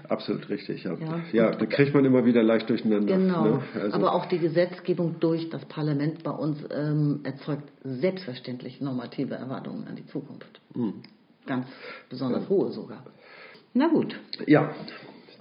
[0.10, 0.96] Absolut richtig, ja.
[0.96, 3.18] Ja, ja da kriegt man immer wieder leicht durcheinander.
[3.18, 3.44] Genau.
[3.44, 3.62] Ne?
[3.76, 9.88] Also Aber auch die Gesetzgebung durch das Parlament bei uns ähm, erzeugt selbstverständlich normative Erwartungen
[9.88, 10.62] an die Zukunft.
[10.76, 11.04] Mhm.
[11.46, 11.68] Ganz
[12.10, 12.50] besonders ja.
[12.50, 13.04] hohe sogar.
[13.74, 14.16] Na gut.
[14.48, 14.74] Ja,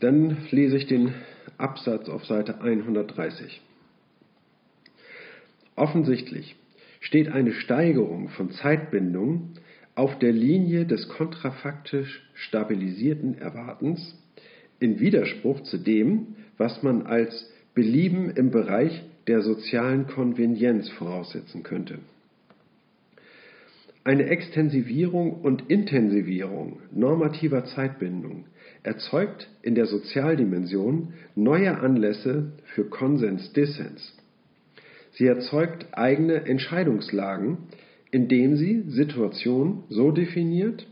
[0.01, 1.15] dann lese ich den
[1.59, 3.61] Absatz auf Seite 130.
[5.77, 6.57] Offensichtlich
[7.01, 9.55] steht eine Steigerung von Zeitbindungen
[9.95, 14.17] auf der Linie des kontrafaktisch stabilisierten Erwartens
[14.81, 21.99] in Widerspruch zu dem, was man als Belieben im Bereich der sozialen Konvenienz voraussetzen könnte.
[24.05, 28.47] Eine Extensivierung und Intensivierung normativer Zeitbindung
[28.83, 34.17] erzeugt in der Sozialdimension neue Anlässe für Konsens-Dissens.
[35.23, 37.59] Sie erzeugt eigene Entscheidungslagen,
[38.11, 40.89] indem sie Situationen so definiert,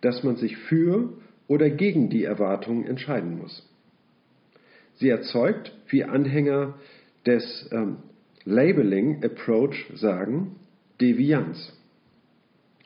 [0.00, 1.12] dass man sich für
[1.46, 3.68] oder gegen die Erwartungen entscheiden muss.
[4.94, 6.78] Sie erzeugt, wie Anhänger
[7.26, 7.98] des ähm,
[8.46, 10.56] Labeling Approach sagen,
[10.98, 11.78] Devianz.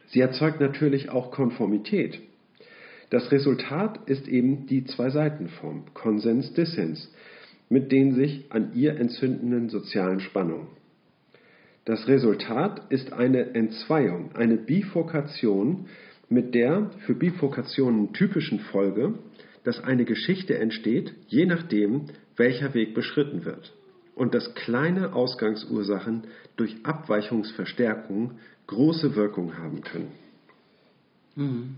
[0.08, 2.18] Sie erzeugt natürlich auch Konformität.
[3.10, 7.12] Das Resultat ist eben die Zwei-Seiten-Form, Konsens-Dissens,
[7.68, 10.68] mit den sich an ihr entzündenden sozialen Spannungen.
[11.84, 15.86] Das Resultat ist eine Entzweiung, eine Bifurkation
[16.28, 19.14] mit der für Bifurkationen typischen Folge,
[19.64, 22.06] dass eine Geschichte entsteht, je nachdem,
[22.36, 23.72] welcher Weg beschritten wird
[24.14, 26.24] und dass kleine Ausgangsursachen
[26.56, 28.32] durch Abweichungsverstärkung
[28.66, 30.12] große Wirkung haben können.
[31.36, 31.76] Mhm.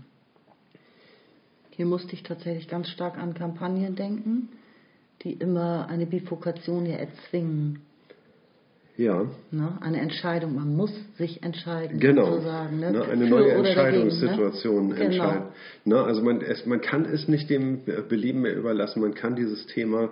[1.71, 4.49] Hier musste ich tatsächlich ganz stark an Kampagnen denken,
[5.23, 7.81] die immer eine Bifurkation hier erzwingen.
[8.97, 9.27] Ja.
[9.51, 9.77] Ne?
[9.79, 12.25] Eine Entscheidung, man muss sich entscheiden, genau.
[12.25, 12.79] sozusagen.
[12.79, 12.91] Ne?
[12.91, 13.05] Ne?
[13.05, 15.15] Eine neue Entscheidungssituation dagegen, ne?
[15.15, 15.43] entscheiden.
[15.83, 15.97] Genau.
[15.97, 16.03] Ne?
[16.03, 20.09] Also man, es, man kann es nicht dem Belieben mehr überlassen, man kann dieses Thema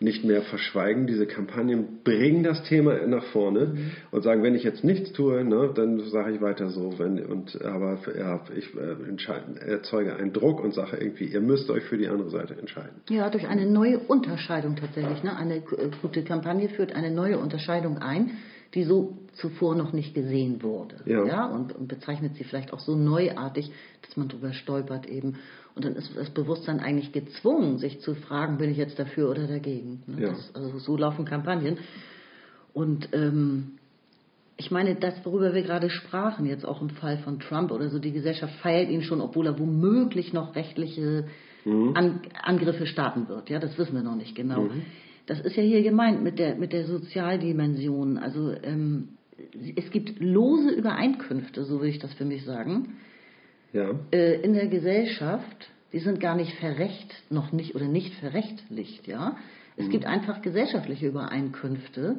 [0.00, 1.06] nicht mehr verschweigen.
[1.06, 3.90] Diese Kampagnen bringen das Thema nach vorne mhm.
[4.10, 6.98] und sagen, wenn ich jetzt nichts tue, ne, dann sage ich weiter so.
[6.98, 11.84] Wenn, und, aber ja, ich äh, erzeuge einen Druck und sage irgendwie, ihr müsst euch
[11.84, 13.02] für die andere Seite entscheiden.
[13.08, 15.22] Ja, durch eine neue Unterscheidung tatsächlich.
[15.22, 15.36] Ne?
[15.36, 15.62] Eine
[16.02, 18.32] gute Kampagne führt eine neue Unterscheidung ein
[18.74, 20.96] die so zuvor noch nicht gesehen wurde.
[21.06, 21.24] Ja.
[21.24, 21.46] ja?
[21.46, 23.70] Und, und, bezeichnet sie vielleicht auch so neuartig,
[24.02, 25.36] dass man darüber stolpert eben.
[25.74, 29.46] Und dann ist das Bewusstsein eigentlich gezwungen, sich zu fragen, bin ich jetzt dafür oder
[29.46, 30.02] dagegen.
[30.06, 30.22] Ne?
[30.22, 30.28] Ja.
[30.30, 31.78] Das, also so laufen Kampagnen.
[32.72, 33.72] Und ähm,
[34.56, 37.98] ich meine, das, worüber wir gerade sprachen, jetzt auch im Fall von Trump oder so,
[37.98, 41.26] die Gesellschaft feiert ihn schon, obwohl er womöglich noch rechtliche
[41.64, 41.92] mhm.
[41.94, 43.50] An, Angriffe starten wird.
[43.50, 44.62] Ja, das wissen wir noch nicht genau.
[44.62, 44.82] Mhm.
[45.26, 48.18] Das ist ja hier gemeint mit der, mit der Sozialdimension.
[48.18, 49.08] Also ähm,
[49.74, 52.96] es gibt lose Übereinkünfte, so will ich das für mich sagen,
[53.74, 53.90] ja.
[54.10, 55.68] äh, in der Gesellschaft.
[55.92, 59.06] Die sind gar nicht verrecht, noch nicht oder nicht verrechtlicht.
[59.06, 59.36] Ja?
[59.76, 59.90] Es mhm.
[59.90, 62.16] gibt einfach gesellschaftliche Übereinkünfte,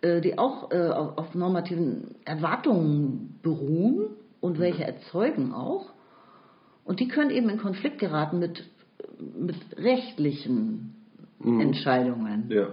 [0.00, 4.88] äh, die auch äh, auf, auf normativen Erwartungen beruhen und welche mhm.
[4.88, 5.90] erzeugen auch.
[6.84, 8.64] Und die können eben in Konflikt geraten mit,
[9.18, 10.94] mit rechtlichen
[11.38, 11.60] mhm.
[11.60, 12.46] Entscheidungen.
[12.48, 12.68] Ja.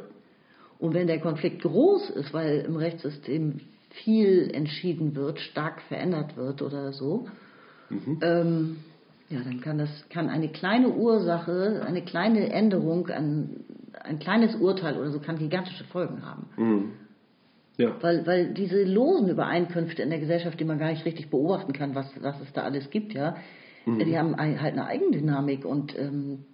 [0.79, 3.59] Und wenn der Konflikt groß ist, weil im Rechtssystem
[3.89, 7.27] viel entschieden wird, stark verändert wird oder so,
[7.89, 8.19] mhm.
[8.21, 8.77] ähm,
[9.29, 13.63] ja, dann kann das kann eine kleine Ursache, eine kleine Änderung, ein,
[14.03, 16.47] ein kleines Urteil oder so kann gigantische Folgen haben.
[16.57, 16.91] Mhm.
[17.77, 17.95] Ja.
[18.01, 21.95] Weil, weil diese losen Übereinkünfte in der Gesellschaft, die man gar nicht richtig beobachten kann,
[21.95, 23.37] was, was es da alles gibt, ja,
[23.85, 23.99] mhm.
[23.99, 26.45] die haben halt eine Eigendynamik und ähm,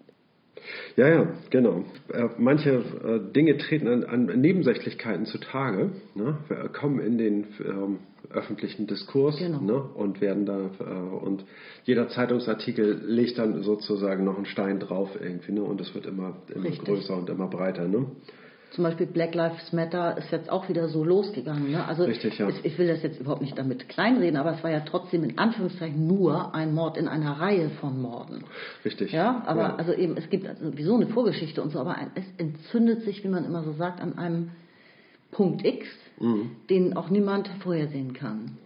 [0.95, 1.84] ja, ja, genau.
[2.11, 6.38] Äh, manche äh, Dinge treten an, an Nebensächlichkeiten zutage, ne?
[6.74, 7.99] kommen in den ähm,
[8.32, 9.61] öffentlichen Diskurs genau.
[9.61, 9.82] ne?
[9.82, 11.45] und werden da äh, und
[11.84, 15.61] jeder Zeitungsartikel legt dann sozusagen noch einen Stein drauf irgendwie, ne?
[15.61, 18.07] Und es wird immer, immer größer und immer breiter, ne?
[18.76, 21.71] Zum Beispiel Black Lives Matter ist jetzt auch wieder so losgegangen.
[21.71, 21.88] Ne?
[21.88, 22.49] Also Richtig, ja.
[22.49, 25.38] ich, ich will das jetzt überhaupt nicht damit kleinreden, aber es war ja trotzdem in
[25.38, 28.43] Anführungszeichen nur ein Mord in einer Reihe von Morden.
[28.84, 29.13] Richtig.
[29.13, 29.76] Ja, aber ja.
[29.78, 33.45] also eben, es gibt sowieso eine Vorgeschichte und so, aber es entzündet sich, wie man
[33.45, 34.51] immer so sagt, an einem
[35.32, 35.88] Punkt X,
[36.19, 36.51] mhm.
[36.69, 38.57] den auch niemand vorhersehen kann.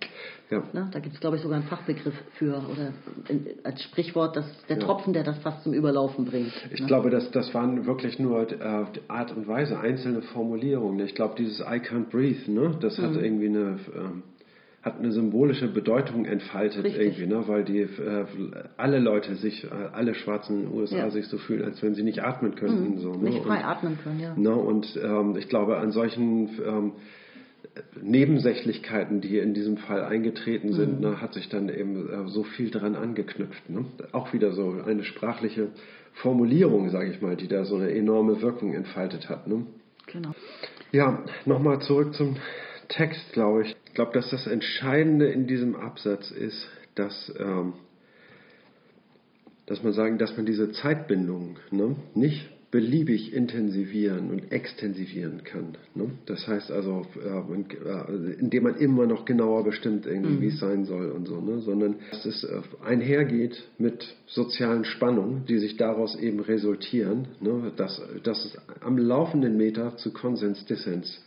[0.50, 0.64] Ja.
[0.74, 0.90] Ne?
[0.92, 2.92] Da gibt es, glaube ich, sogar einen Fachbegriff für oder
[3.64, 4.84] als Sprichwort, dass der ja.
[4.86, 6.52] Tropfen, der das fast zum Überlaufen bringt.
[6.72, 6.88] Ich ne?
[6.88, 11.06] glaube, das, das waren wirklich nur äh, Art und Weise, einzelne Formulierungen.
[11.06, 12.76] Ich glaube, dieses I can't breathe, ne?
[12.80, 13.04] das mhm.
[13.04, 13.80] hat irgendwie eine.
[13.96, 14.24] Ähm,
[14.82, 17.02] hat eine symbolische Bedeutung entfaltet Richtig.
[17.02, 17.48] irgendwie, ne?
[17.48, 18.26] weil die äh,
[18.78, 21.10] alle Leute sich, äh, alle Schwarzen in den USA ja.
[21.10, 22.92] sich so fühlen, als wenn sie nicht atmen könnten.
[22.92, 23.00] Mhm.
[23.00, 23.30] So, ne?
[23.30, 24.34] Nicht frei und, atmen können, ja.
[24.38, 24.56] Ne?
[24.56, 26.92] Und ähm, ich glaube, an solchen ähm,
[28.02, 31.10] Nebensächlichkeiten, die in diesem Fall eingetreten sind, mhm.
[31.10, 33.70] ne, hat sich dann eben äh, so viel daran angeknüpft.
[33.70, 33.86] Ne?
[34.12, 35.70] Auch wieder so eine sprachliche
[36.14, 39.48] Formulierung, sage ich mal, die da so eine enorme Wirkung entfaltet hat.
[39.48, 39.66] Ne?
[40.08, 40.32] Genau.
[40.92, 42.38] Ja, nochmal zurück zum
[42.88, 43.76] Text, glaube ich.
[43.86, 47.74] Ich glaube, dass das Entscheidende in diesem Absatz ist, dass, ähm,
[49.68, 55.76] dass man sagen, dass man diese Zeitbindung ne, nicht beliebig intensivieren und extensivieren kann.
[55.96, 56.12] Ne?
[56.28, 60.42] Das heißt also, äh, indem man immer noch genauer bestimmt, irgendwie, mhm.
[60.42, 61.62] wie es sein soll und so, ne?
[61.62, 67.72] sondern dass es äh, einhergeht mit sozialen Spannungen, die sich daraus eben resultieren, ne?
[67.76, 71.24] dass, dass es am laufenden Meter zu Konsens-Dissens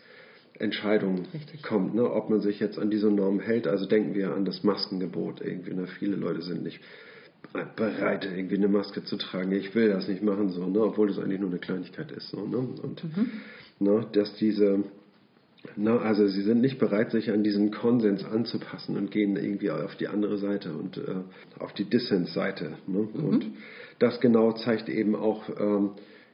[0.59, 1.62] Entscheidung Richtig.
[1.62, 2.09] kommt, ne?
[2.09, 3.66] ob man sich jetzt an diese Norm hält.
[3.66, 5.74] Also denken wir an das Maskengebot irgendwie.
[5.74, 5.88] Ne?
[5.99, 6.78] Viele Leute sind nicht
[7.76, 9.53] bereit, irgendwie eine Maske zu tragen.
[9.53, 10.80] Ich will das nicht machen, so, ne?
[10.80, 12.30] obwohl das eigentlich nur eine Kleinigkeit ist.
[12.30, 12.59] So, ne?
[12.59, 13.03] Und
[13.78, 14.07] ne?
[14.12, 14.84] dass diese,
[15.76, 16.01] ne?
[16.01, 20.09] also sie sind nicht bereit, sich an diesen Konsens anzupassen und gehen irgendwie auf die
[20.09, 21.14] andere Seite und äh,
[21.59, 22.78] auf die Dissens-Seite.
[22.86, 23.09] Ne?
[23.14, 23.47] Und
[23.99, 25.90] das genau zeigt eben auch ähm,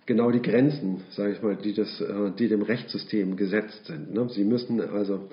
[0.07, 4.15] genau die Grenzen, sage ich mal, die, das, äh, die dem Rechtssystem gesetzt sind.
[4.15, 4.29] Ne?
[4.31, 5.29] Sie müssen also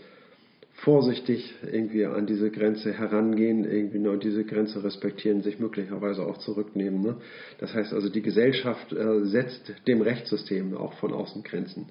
[0.77, 7.01] vorsichtig irgendwie an diese Grenze herangehen, irgendwie nur diese Grenze respektieren, sich möglicherweise auch zurücknehmen.
[7.01, 7.17] Ne?
[7.59, 11.87] Das heißt also, die Gesellschaft äh, setzt dem Rechtssystem auch von außen Grenzen.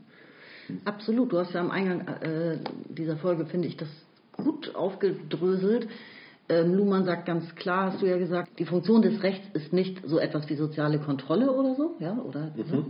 [0.85, 1.32] Absolut.
[1.32, 2.59] Du hast ja am Eingang äh,
[2.89, 3.89] dieser Folge, finde ich, das
[4.37, 5.89] gut aufgedröselt.
[6.49, 10.03] Ähm, Luhmann sagt ganz klar, hast du ja gesagt, die Funktion des Rechts ist nicht
[10.05, 12.53] so etwas wie soziale Kontrolle oder so, ja, oder?
[12.55, 12.89] Mhm.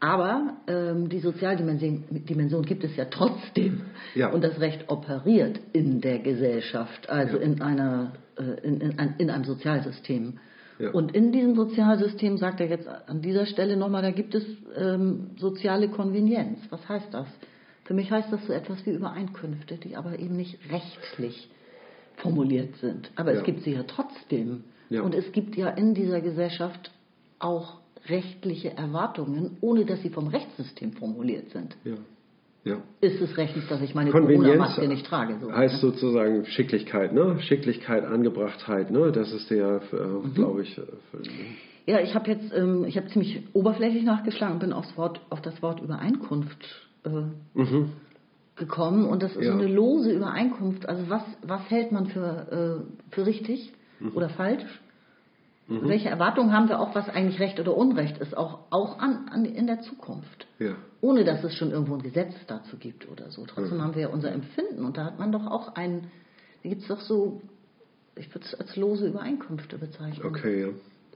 [0.00, 3.82] Aber ähm, die Sozialdimension Dimension gibt es ja trotzdem.
[4.14, 4.30] Ja.
[4.32, 7.42] Und das Recht operiert in der Gesellschaft, also Ja.
[7.42, 10.38] in, einer, äh, in, in, in einem Sozialsystem.
[10.78, 10.90] Ja.
[10.92, 14.44] Und in diesem Sozialsystem, sagt er jetzt an dieser Stelle nochmal, da gibt es
[14.74, 16.58] ähm, soziale Konvenienz.
[16.70, 17.26] Was heißt das?
[17.84, 21.50] Für mich heißt das so etwas wie Übereinkünfte, die aber eben nicht rechtlich
[22.16, 23.10] formuliert sind.
[23.16, 24.64] Aber es gibt sie ja trotzdem.
[24.88, 25.02] Ja.
[25.02, 26.90] Und es gibt ja in dieser Gesellschaft
[27.38, 31.76] auch rechtliche Erwartungen, ohne dass sie vom Rechtssystem formuliert sind.
[31.84, 31.94] Ja.
[32.62, 32.76] Ja.
[33.00, 35.36] Ist es rechtlich, dass ich meine Corona-Maske nicht trage?
[35.40, 35.80] So, heißt ne?
[35.80, 37.40] sozusagen Schicklichkeit, ne?
[37.40, 39.12] Schicklichkeit, Angebrachtheit, ne?
[39.12, 40.34] Das ist der, äh, Mhm.
[40.34, 40.82] glaube ich, äh,
[41.86, 45.40] Ja, ich habe jetzt, ähm, ich habe ziemlich oberflächlich nachgeschlagen und bin aufs Wort, auf
[45.40, 46.62] das Wort Übereinkunft
[47.04, 47.08] äh,
[47.58, 47.92] mhm.
[48.56, 49.52] gekommen und das ist Ja.
[49.52, 50.86] so eine lose Übereinkunft.
[50.86, 54.12] Also was, was hält man für, äh, für richtig Mhm.
[54.14, 54.64] oder falsch?
[55.70, 59.44] Welche Erwartungen haben wir auch, was eigentlich Recht oder Unrecht ist, auch, auch an, an,
[59.44, 60.46] in der Zukunft?
[60.58, 60.74] ja.
[61.02, 63.46] Ohne dass es schon irgendwo ein Gesetz dazu gibt oder so.
[63.46, 63.82] Trotzdem Mhm.
[63.82, 66.08] haben wir ja unser Empfinden und da hat man doch auch ein,
[66.62, 67.40] da gibt es doch so,
[68.16, 70.26] ich würde es als lose Übereinkünfte bezeichnen.
[70.26, 70.68] Okay, ja.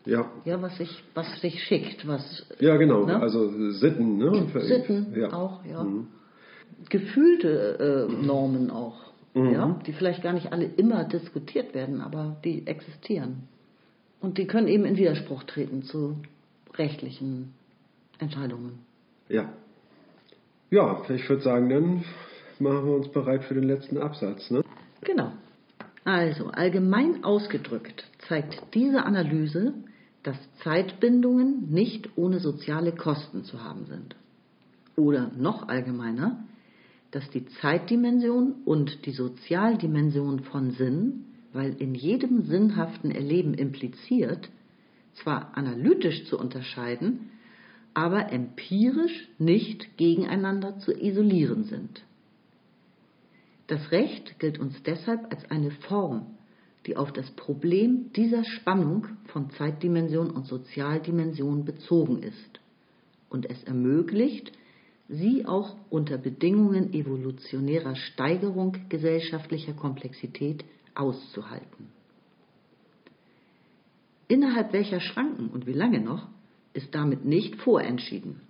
[0.06, 3.04] Ja, Ja, was sich, was sich schickt, was ja genau.
[3.06, 3.20] Ne?
[3.20, 4.46] Also Sitten, ne?
[4.60, 5.32] Sitten ja.
[5.32, 5.82] auch, ja.
[5.82, 6.06] Mhm.
[6.90, 9.02] Gefühlte äh, Normen auch,
[9.34, 9.52] Mhm.
[9.52, 13.48] ja, die vielleicht gar nicht alle immer diskutiert werden, aber die existieren.
[14.24, 16.16] Und die können eben in Widerspruch treten zu
[16.76, 17.52] rechtlichen
[18.18, 18.78] Entscheidungen.
[19.28, 19.52] Ja.
[20.70, 22.04] Ja, ich würde sagen, dann
[22.58, 24.64] machen wir uns bereit für den letzten Absatz, ne?
[25.02, 25.30] Genau.
[26.04, 29.74] Also, allgemein ausgedrückt zeigt diese Analyse,
[30.22, 34.16] dass Zeitbindungen nicht ohne soziale Kosten zu haben sind.
[34.96, 36.42] Oder noch allgemeiner,
[37.10, 44.50] dass die Zeitdimension und die Sozialdimension von Sinn, weil in jedem sinnhaften Erleben impliziert,
[45.14, 47.30] zwar analytisch zu unterscheiden,
[47.94, 52.02] aber empirisch nicht gegeneinander zu isolieren sind.
[53.68, 56.26] Das Recht gilt uns deshalb als eine Form,
[56.86, 62.60] die auf das Problem dieser Spannung von Zeitdimension und Sozialdimension bezogen ist
[63.30, 64.52] und es ermöglicht,
[65.08, 70.64] sie auch unter Bedingungen evolutionärer Steigerung gesellschaftlicher Komplexität
[70.94, 71.88] auszuhalten.
[74.28, 76.26] Innerhalb welcher Schranken und wie lange noch,
[76.72, 78.40] ist damit nicht vorentschieden.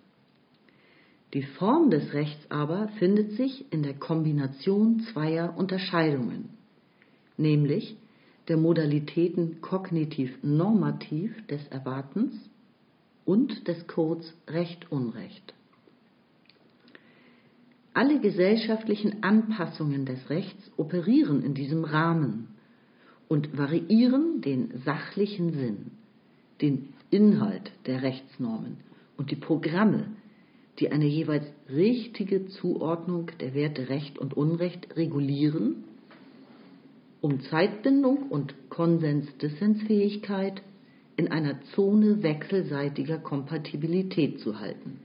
[1.35, 6.51] Die Form des Rechts aber findet sich in der Kombination zweier Unterscheidungen,
[7.37, 7.97] nämlich
[8.47, 12.35] der Modalitäten kognitiv-normativ des Erwartens
[13.25, 15.55] und des Codes Recht-Unrecht.
[17.95, 22.49] Alle gesellschaftlichen Anpassungen des Rechts operieren in diesem Rahmen
[23.29, 25.93] und variieren den sachlichen Sinn,
[26.61, 28.79] den Inhalt der Rechtsnormen
[29.17, 30.09] und die Programme,
[30.81, 35.85] die eine jeweils richtige Zuordnung der Werte Recht und Unrecht regulieren,
[37.21, 40.63] um Zeitbindung und Konsens-Dissensfähigkeit
[41.17, 44.99] in einer Zone wechselseitiger Kompatibilität zu halten.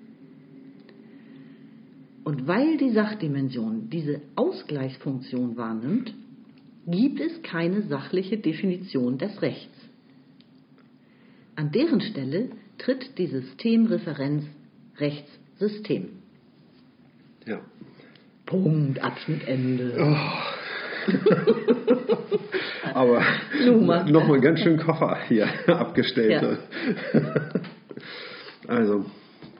[2.23, 6.13] Und weil die Sachdimension diese Ausgleichsfunktion wahrnimmt,
[6.87, 9.75] gibt es keine sachliche Definition des Rechts.
[11.55, 14.45] An deren Stelle tritt die Systemreferenz
[14.97, 16.09] Rechtssystem.
[17.45, 17.59] Ja.
[18.45, 19.93] Punkt, Abschnitt, Ende.
[22.93, 23.23] Aber
[23.63, 24.11] Luhmann.
[24.11, 26.59] nochmal ganz schön Koffer hier abgestellt.
[28.67, 29.05] Also,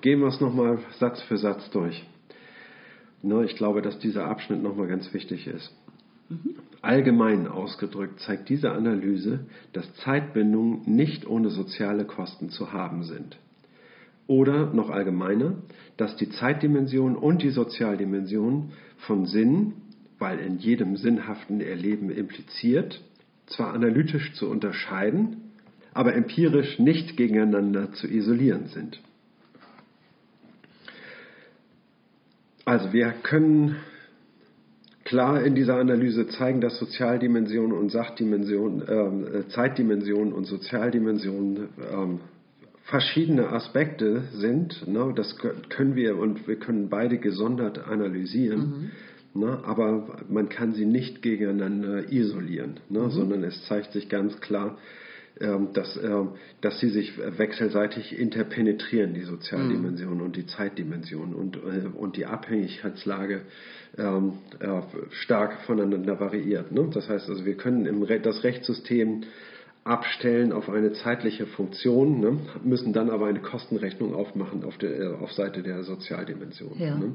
[0.01, 2.03] gehen wir es nochmal Satz für Satz durch.
[3.21, 5.73] Ne, ich glaube, dass dieser Abschnitt nochmal ganz wichtig ist.
[6.81, 13.37] Allgemein ausgedrückt zeigt diese Analyse, dass Zeitbindungen nicht ohne soziale Kosten zu haben sind.
[14.27, 15.55] Oder noch allgemeiner,
[15.97, 19.73] dass die Zeitdimension und die Sozialdimension von Sinn,
[20.19, 23.01] weil in jedem sinnhaften Erleben impliziert,
[23.47, 25.51] zwar analytisch zu unterscheiden,
[25.93, 29.01] aber empirisch nicht gegeneinander zu isolieren sind.
[32.69, 33.77] Also wir können
[35.03, 42.19] klar in dieser Analyse zeigen, dass Sozialdimension und Sachdimension, äh, Zeitdimension und Sozialdimension ähm,
[42.83, 44.87] verschiedene Aspekte sind.
[44.87, 45.11] Ne?
[45.15, 45.35] Das
[45.69, 48.91] können wir und wir können beide gesondert analysieren.
[49.33, 49.41] Mhm.
[49.41, 49.59] Ne?
[49.63, 52.99] Aber man kann sie nicht gegeneinander isolieren, ne?
[52.99, 53.09] Mhm.
[53.09, 54.77] sondern es zeigt sich ganz klar, ähm,
[55.73, 56.31] dass, ähm,
[56.61, 60.23] dass sie sich wechselseitig interpenetrieren, die Sozialdimension mhm.
[60.23, 63.41] und die Zeitdimension und, äh, und die Abhängigkeitslage
[63.97, 64.81] ähm, äh,
[65.11, 66.71] stark voneinander variiert.
[66.71, 66.89] Ne?
[66.93, 69.23] Das heißt also, wir können im Re das Rechtssystem
[69.83, 72.37] abstellen auf eine zeitliche Funktion, ne?
[72.63, 76.77] müssen dann aber eine Kostenrechnung aufmachen auf, der, äh, auf Seite der Sozialdimension.
[76.77, 76.95] Ja.
[76.95, 77.13] Ne?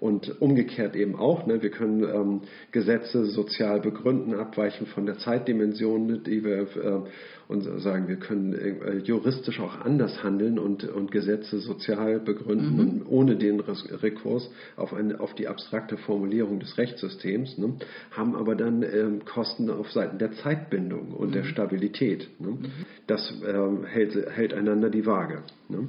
[0.00, 1.60] Und umgekehrt eben auch, ne?
[1.60, 2.40] wir können ähm,
[2.70, 7.00] Gesetze sozial begründen, abweichen von der Zeitdimension, die wir äh,
[7.48, 13.06] und sagen, wir können äh, juristisch auch anders handeln und, und Gesetze sozial begründen, mhm.
[13.08, 17.72] ohne den Rekurs auf, eine, auf die abstrakte Formulierung des Rechtssystems, ne,
[18.10, 21.32] haben aber dann ähm, Kosten auf Seiten der Zeitbindung und mhm.
[21.32, 22.28] der Stabilität.
[22.38, 22.48] Ne.
[22.48, 22.70] Mhm.
[23.06, 25.42] Das ähm, hält, hält einander die Waage.
[25.68, 25.88] Ne.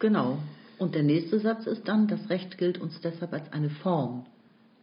[0.00, 0.38] Genau.
[0.80, 4.24] Und der nächste Satz ist dann, das Recht gilt uns deshalb als eine Form,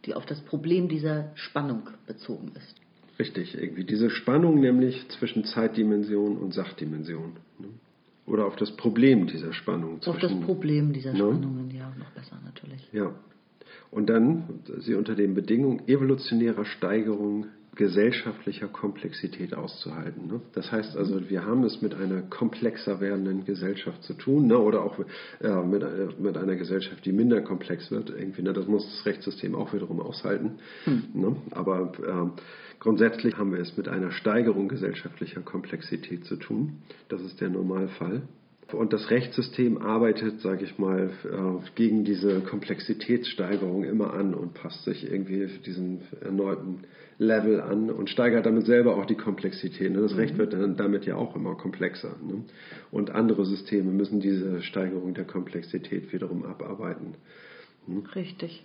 [0.04, 2.76] die auf das Problem dieser Spannung bezogen ist.
[3.18, 3.82] Richtig, irgendwie.
[3.82, 7.32] Diese Spannung nämlich zwischen Zeitdimension und Sachdimension.
[7.58, 7.66] Ne?
[8.26, 10.00] Oder auf das Problem dieser Spannung.
[10.06, 11.18] Auf das Problem dieser ne?
[11.18, 12.88] Spannungen, ja, noch besser natürlich.
[12.92, 13.12] Ja.
[13.90, 17.46] Und dann sie unter den Bedingungen evolutionärer Steigerung
[17.78, 20.26] gesellschaftlicher Komplexität auszuhalten.
[20.26, 20.40] Ne?
[20.52, 24.58] Das heißt also, wir haben es mit einer komplexer werdenden Gesellschaft zu tun ne?
[24.58, 28.10] oder auch äh, mit, äh, mit, einer Gesellschaft, die minder komplex wird.
[28.10, 28.52] Irgendwie, ne?
[28.52, 30.58] Das muss das Rechtssystem auch wiederum aushalten.
[30.84, 31.36] Hm.
[31.52, 32.40] Aber äh,
[32.80, 36.82] grundsätzlich haben wir es mit einer Steigerung gesellschaftlicher Komplexität zu tun.
[37.08, 38.22] Das ist der Normalfall.
[38.72, 44.84] Und das Rechtssystem arbeitet, sage ich mal, äh, gegen diese Komplexitätssteigerung immer an und passt
[44.84, 46.82] sich irgendwie diesen erneuten
[47.18, 49.90] Level an und steigert damit selber auch die Komplexität.
[49.90, 50.02] Ne?
[50.02, 50.38] Das Recht mhm.
[50.38, 52.14] wird dann damit ja auch immer komplexer.
[52.22, 52.44] Ne?
[52.90, 57.14] Und andere Systeme müssen diese Steigerung der Komplexität wiederum abarbeiten.
[57.86, 58.04] Hm?
[58.14, 58.64] Richtig.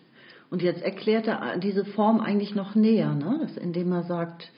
[0.50, 3.50] Und jetzt erklärt er diese Form eigentlich noch näher, ne?
[3.62, 4.52] indem er sagt,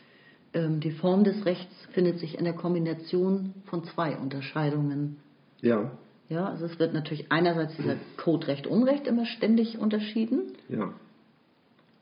[0.54, 5.18] ähm, die Form des Rechts findet sich in der Kombination von zwei Unterscheidungen.
[5.62, 5.92] Ja.
[6.28, 10.54] Ja, also es wird natürlich einerseits dieser Code Recht-Unrecht immer ständig unterschieden.
[10.70, 10.94] Ja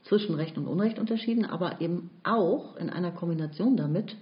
[0.03, 4.15] zwischen Recht und Unrecht unterschieden, aber eben auch in einer Kombination damit.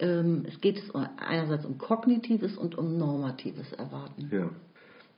[0.00, 0.82] Ähm, es geht
[1.16, 4.28] einerseits um kognitives und um normatives Erwarten.
[4.30, 4.50] Ja.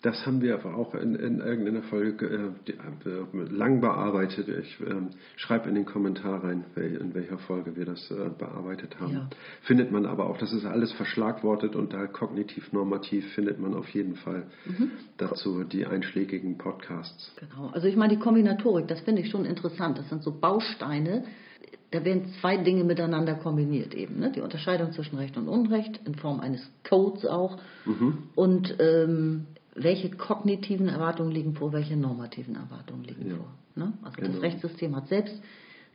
[0.02, 4.48] Das haben wir aber auch in, in irgendeiner Folge äh, äh, lang bearbeitet.
[4.48, 4.94] Ich äh,
[5.36, 9.12] schreibe in den Kommentar rein, in welcher Folge wir das äh, bearbeitet haben.
[9.12, 9.30] Ja.
[9.62, 14.16] Findet man aber auch, das ist alles verschlagwortet und da kognitiv-normativ findet man auf jeden
[14.16, 14.92] Fall mhm.
[15.18, 17.32] dazu die einschlägigen Podcasts.
[17.36, 19.98] Genau, also ich meine die Kombinatorik, das finde ich schon interessant.
[19.98, 21.24] Das sind so Bausteine,
[21.90, 24.18] da werden zwei Dinge miteinander kombiniert eben.
[24.20, 24.32] Ne?
[24.32, 27.58] Die Unterscheidung zwischen Recht und Unrecht in Form eines Codes auch.
[27.84, 28.30] Mhm.
[28.34, 29.46] Und ähm,
[29.82, 33.36] welche kognitiven Erwartungen liegen vor, welche normativen Erwartungen liegen ja.
[33.36, 33.52] vor.
[33.74, 33.92] Ne?
[34.02, 34.32] Also genau.
[34.32, 35.40] das Rechtssystem hat selbst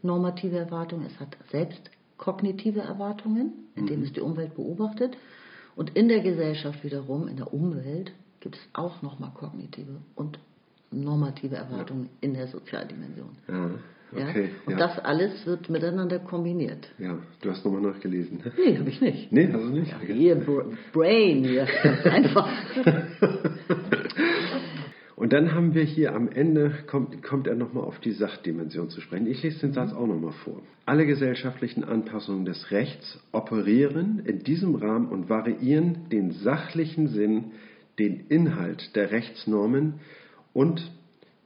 [0.01, 4.05] normative Erwartungen, es hat selbst kognitive Erwartungen, indem mhm.
[4.05, 5.17] es die Umwelt beobachtet.
[5.75, 10.39] Und in der Gesellschaft wiederum, in der Umwelt, gibt es auch nochmal kognitive und
[10.91, 12.09] normative Erwartungen ja.
[12.21, 13.29] in der Sozialdimension.
[13.47, 13.71] Ja.
[14.15, 14.49] Okay, ja?
[14.65, 14.87] Und ja.
[14.87, 16.87] das alles wird miteinander kombiniert.
[16.97, 18.39] Ja, du hast nochmal nachgelesen.
[18.57, 19.31] Nee, habe ich nicht.
[19.31, 19.91] Nee, hast du nicht?
[19.91, 20.35] Ja, hier,
[20.93, 21.67] Brain, hier,
[22.05, 22.49] einfach.
[25.15, 28.99] Und dann haben wir hier am Ende, kommt, kommt er nochmal auf die Sachdimension zu
[28.99, 29.27] sprechen.
[29.27, 30.61] Ich lese den Satz auch nochmal vor.
[30.85, 37.53] Alle gesellschaftlichen Anpassungen des Rechts operieren in diesem Rahmen und variieren den sachlichen Sinn,
[37.97, 39.95] den Inhalt der Rechtsnormen
[40.53, 40.91] und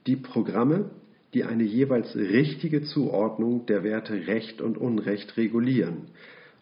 [0.06, 0.90] die Programme,
[1.34, 6.08] die eine jeweils richtige Zuordnung der Werte Recht und Unrecht regulieren,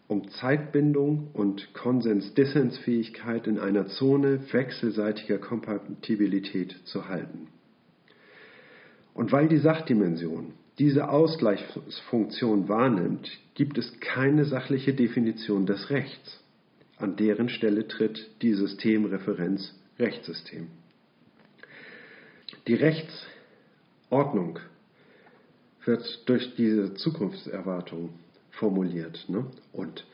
[0.07, 7.47] um Zeitbindung und Konsens-Dissensfähigkeit in einer Zone wechselseitiger Kompatibilität zu halten.
[9.13, 16.41] Und weil die Sachdimension diese Ausgleichsfunktion wahrnimmt, gibt es keine sachliche Definition des Rechts.
[16.95, 20.67] An deren Stelle tritt die Systemreferenz Rechtssystem.
[22.67, 23.27] Die Rechts
[24.09, 24.59] Ordnung
[25.85, 28.09] wird durch diese Zukunftserwartung
[28.51, 29.25] formuliert.
[29.27, 29.45] Ne?
[29.71, 30.05] Und,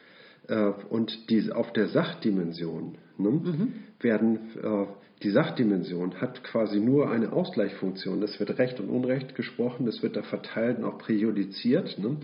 [0.47, 3.73] äh, und diese, auf der Sachdimension ne, mhm.
[3.99, 4.85] werden, äh,
[5.23, 8.21] die Sachdimension hat quasi nur eine Ausgleichsfunktion.
[8.23, 11.97] Es wird Recht und Unrecht gesprochen, es wird da verteilt und auch präjudiziert.
[11.97, 12.17] Ne?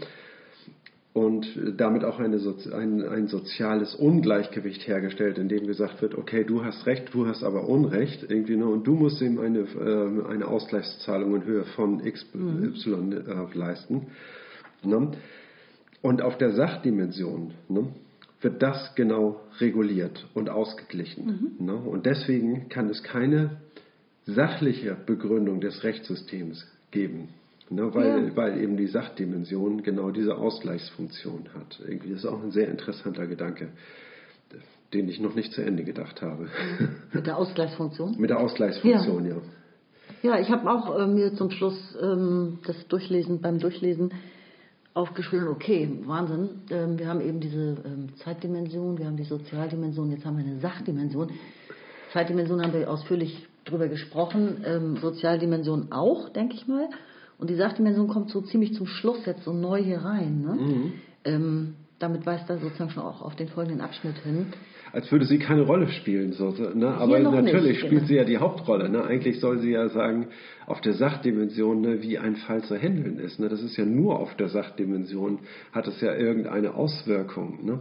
[1.14, 2.38] Und damit auch eine,
[2.72, 7.44] ein, ein soziales Ungleichgewicht hergestellt, in dem gesagt wird, okay, du hast Recht, du hast
[7.44, 8.66] aber Unrecht, irgendwie, ne?
[8.66, 12.64] und du musst ihm eine, äh, eine Ausgleichszahlung in Höhe von X, mhm.
[12.64, 14.08] Y äh, leisten.
[14.84, 15.12] Ne?
[16.02, 17.88] Und auf der Sachdimension ne,
[18.40, 21.56] wird das genau reguliert und ausgeglichen.
[21.60, 21.66] Mhm.
[21.66, 21.76] Ne?
[21.76, 23.58] Und deswegen kann es keine
[24.26, 27.30] sachliche Begründung des Rechtssystems geben.
[27.72, 28.36] Ne, weil, ja.
[28.36, 31.80] weil eben die Sachdimension genau diese Ausgleichsfunktion hat.
[31.88, 33.70] Irgendwie ist auch ein sehr interessanter Gedanke,
[34.94, 36.50] den ich noch nicht zu Ende gedacht habe.
[37.14, 38.18] Mit der Ausgleichsfunktion?
[38.20, 39.36] Mit der Ausgleichsfunktion, ja.
[40.22, 44.12] Ja, ja ich habe auch äh, mir zum Schluss ähm, das Durchlesen, beim Durchlesen
[44.94, 50.26] aufgeschrieben, okay, Wahnsinn, ähm, wir haben eben diese ähm, Zeitdimension, wir haben die Sozialdimension, jetzt
[50.26, 51.30] haben wir eine Sachdimension.
[52.12, 56.90] Zeitdimension haben wir ausführlich drüber gesprochen, ähm, Sozialdimension auch, denke ich mal.
[57.42, 60.42] Und die Sachdimension kommt so ziemlich zum Schluss jetzt so neu hier rein.
[60.42, 60.54] Ne?
[60.54, 60.94] Mhm.
[61.26, 64.54] Ähm, damit weist er sozusagen schon auch auf den folgenden Abschnitt hin
[64.94, 66.34] als würde sie keine Rolle spielen.
[66.34, 66.90] So, ne?
[66.96, 68.06] Aber natürlich nicht, spielt genau.
[68.08, 68.90] sie ja die Hauptrolle.
[68.90, 69.04] Ne?
[69.04, 70.28] Eigentlich soll sie ja sagen,
[70.66, 73.40] auf der Sachdimension, ne, wie ein Fall zu handeln ist.
[73.40, 73.50] Ne?
[73.50, 75.40] Das ist ja nur auf der Sachdimension,
[75.72, 77.66] hat es ja irgendeine Auswirkung.
[77.66, 77.80] Ne?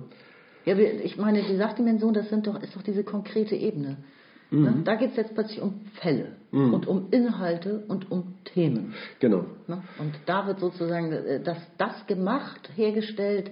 [0.64, 3.96] Ja, ich meine, die Sachdimension, das sind doch, ist doch diese konkrete Ebene.
[4.50, 4.62] Mhm.
[4.62, 4.74] Ne?
[4.84, 6.74] Da geht es jetzt plötzlich um Fälle mhm.
[6.74, 8.94] und um Inhalte und um Themen.
[9.18, 9.44] Genau.
[9.66, 9.82] Ne?
[9.98, 13.50] Und da wird sozusagen äh, das, das gemacht, hergestellt,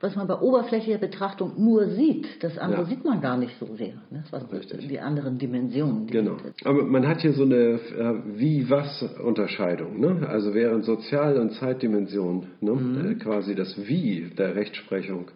[0.00, 2.42] was man bei oberflächlicher Betrachtung nur sieht.
[2.42, 2.88] Das andere ja.
[2.88, 3.94] sieht man gar nicht so sehr.
[4.10, 4.22] Ne?
[4.30, 4.46] Das
[4.88, 6.06] die anderen Dimensionen.
[6.06, 6.36] Die genau.
[6.64, 9.98] Aber man hat hier so eine äh, Wie-Was-Unterscheidung.
[9.98, 10.28] Ne?
[10.28, 12.72] Also während Sozial- und Zeitdimension ne?
[12.72, 13.10] mhm.
[13.10, 15.30] äh, quasi das Wie der Rechtsprechung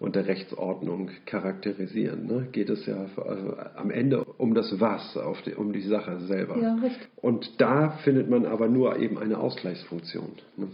[0.00, 2.48] und der Rechtsordnung charakterisieren, ne?
[2.50, 6.58] geht es ja äh, am Ende um das Was, die, um die Sache selber.
[6.58, 7.06] Ja, richtig.
[7.16, 10.68] Und da findet man aber nur eben eine Ausgleichsfunktion, ne?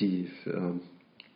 [0.00, 0.80] die ähm,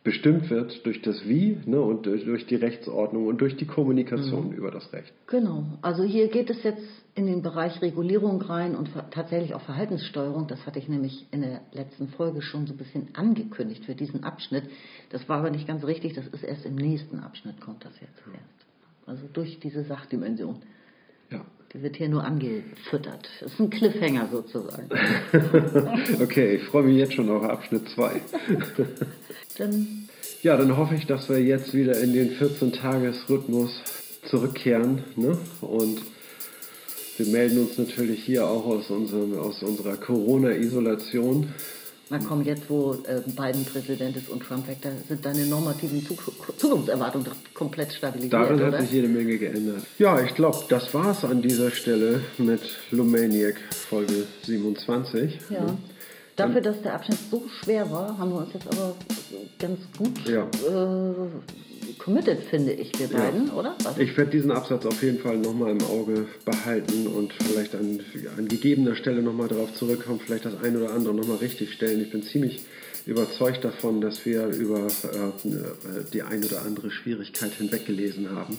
[0.03, 4.49] bestimmt wird durch das Wie ne, und durch, durch, die Rechtsordnung und durch die Kommunikation
[4.49, 4.53] mhm.
[4.53, 5.13] über das Recht.
[5.27, 5.63] Genau.
[5.81, 6.83] Also hier geht es jetzt
[7.15, 10.47] in den Bereich Regulierung rein und tatsächlich auch Verhaltenssteuerung.
[10.47, 14.23] Das hatte ich nämlich in der letzten Folge schon so ein bisschen angekündigt für diesen
[14.23, 14.65] Abschnitt.
[15.09, 16.13] Das war aber nicht ganz richtig.
[16.13, 18.63] Das ist erst im nächsten Abschnitt kommt das jetzt erst.
[19.05, 20.61] Also durch diese Sachdimension.
[21.29, 21.45] Ja.
[21.73, 23.29] Die wird hier nur angefüttert.
[23.39, 24.89] Das ist ein Cliffhanger sozusagen.
[26.21, 28.21] okay, ich freue mich jetzt schon auf Abschnitt 2.
[29.57, 30.07] dann
[30.43, 33.71] ja, dann hoffe ich, dass wir jetzt wieder in den 14-Tages-Rhythmus
[34.25, 35.05] zurückkehren.
[35.15, 35.37] Ne?
[35.61, 36.01] Und
[37.15, 41.53] wir melden uns natürlich hier auch aus, unserem, aus unserer Corona-Isolation.
[42.09, 46.05] Na komm, jetzt wo äh, Biden Präsident ist und Trump weg, da sind deine normativen
[46.05, 48.71] Zukunftserwartungen doch komplett stabilisiert, Daran oder?
[48.73, 49.83] hat sich jede Menge geändert.
[49.97, 52.61] Ja, ich glaube, das war es an dieser Stelle mit
[52.91, 55.39] Lumaniac Folge 27.
[55.49, 55.77] Ja.
[56.35, 58.95] Dafür, dass der Abschnitt so schwer war, haben wir uns jetzt aber
[59.59, 60.43] ganz gut ja.
[60.43, 61.27] äh,
[61.97, 63.53] committed, finde ich, wir beiden, ja.
[63.53, 63.75] oder?
[63.83, 63.97] Was?
[63.97, 67.99] Ich werde diesen Absatz auf jeden Fall nochmal im Auge behalten und vielleicht an,
[68.37, 72.01] an gegebener Stelle nochmal darauf zurückkommen, vielleicht das ein oder andere nochmal richtig stellen.
[72.01, 72.61] Ich bin ziemlich
[73.05, 78.57] überzeugt davon, dass wir über äh, die ein oder andere Schwierigkeit hinweggelesen haben.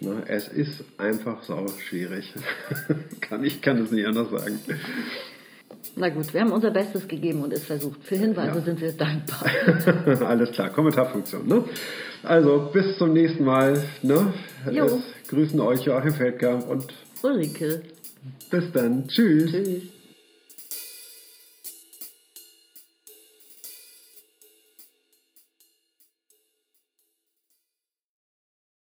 [0.00, 2.32] Na, es ist einfach sau schwierig.
[3.20, 4.58] kann, ich kann es nicht anders sagen.
[5.94, 8.02] Na gut, wir haben unser Bestes gegeben und es versucht.
[8.04, 8.64] Für Hinweise ja.
[8.64, 9.44] sind wir dankbar.
[10.26, 11.46] Alles klar, Kommentarfunktion.
[11.46, 11.64] Ne?
[12.22, 13.82] Also bis zum nächsten Mal.
[14.02, 14.32] Ne?
[14.64, 16.86] Es grüßen euch Joachim Feldger und
[17.22, 17.82] Ulrike.
[18.50, 19.06] Bis dann.
[19.08, 19.50] Tschüss.
[19.50, 19.82] Tschüss.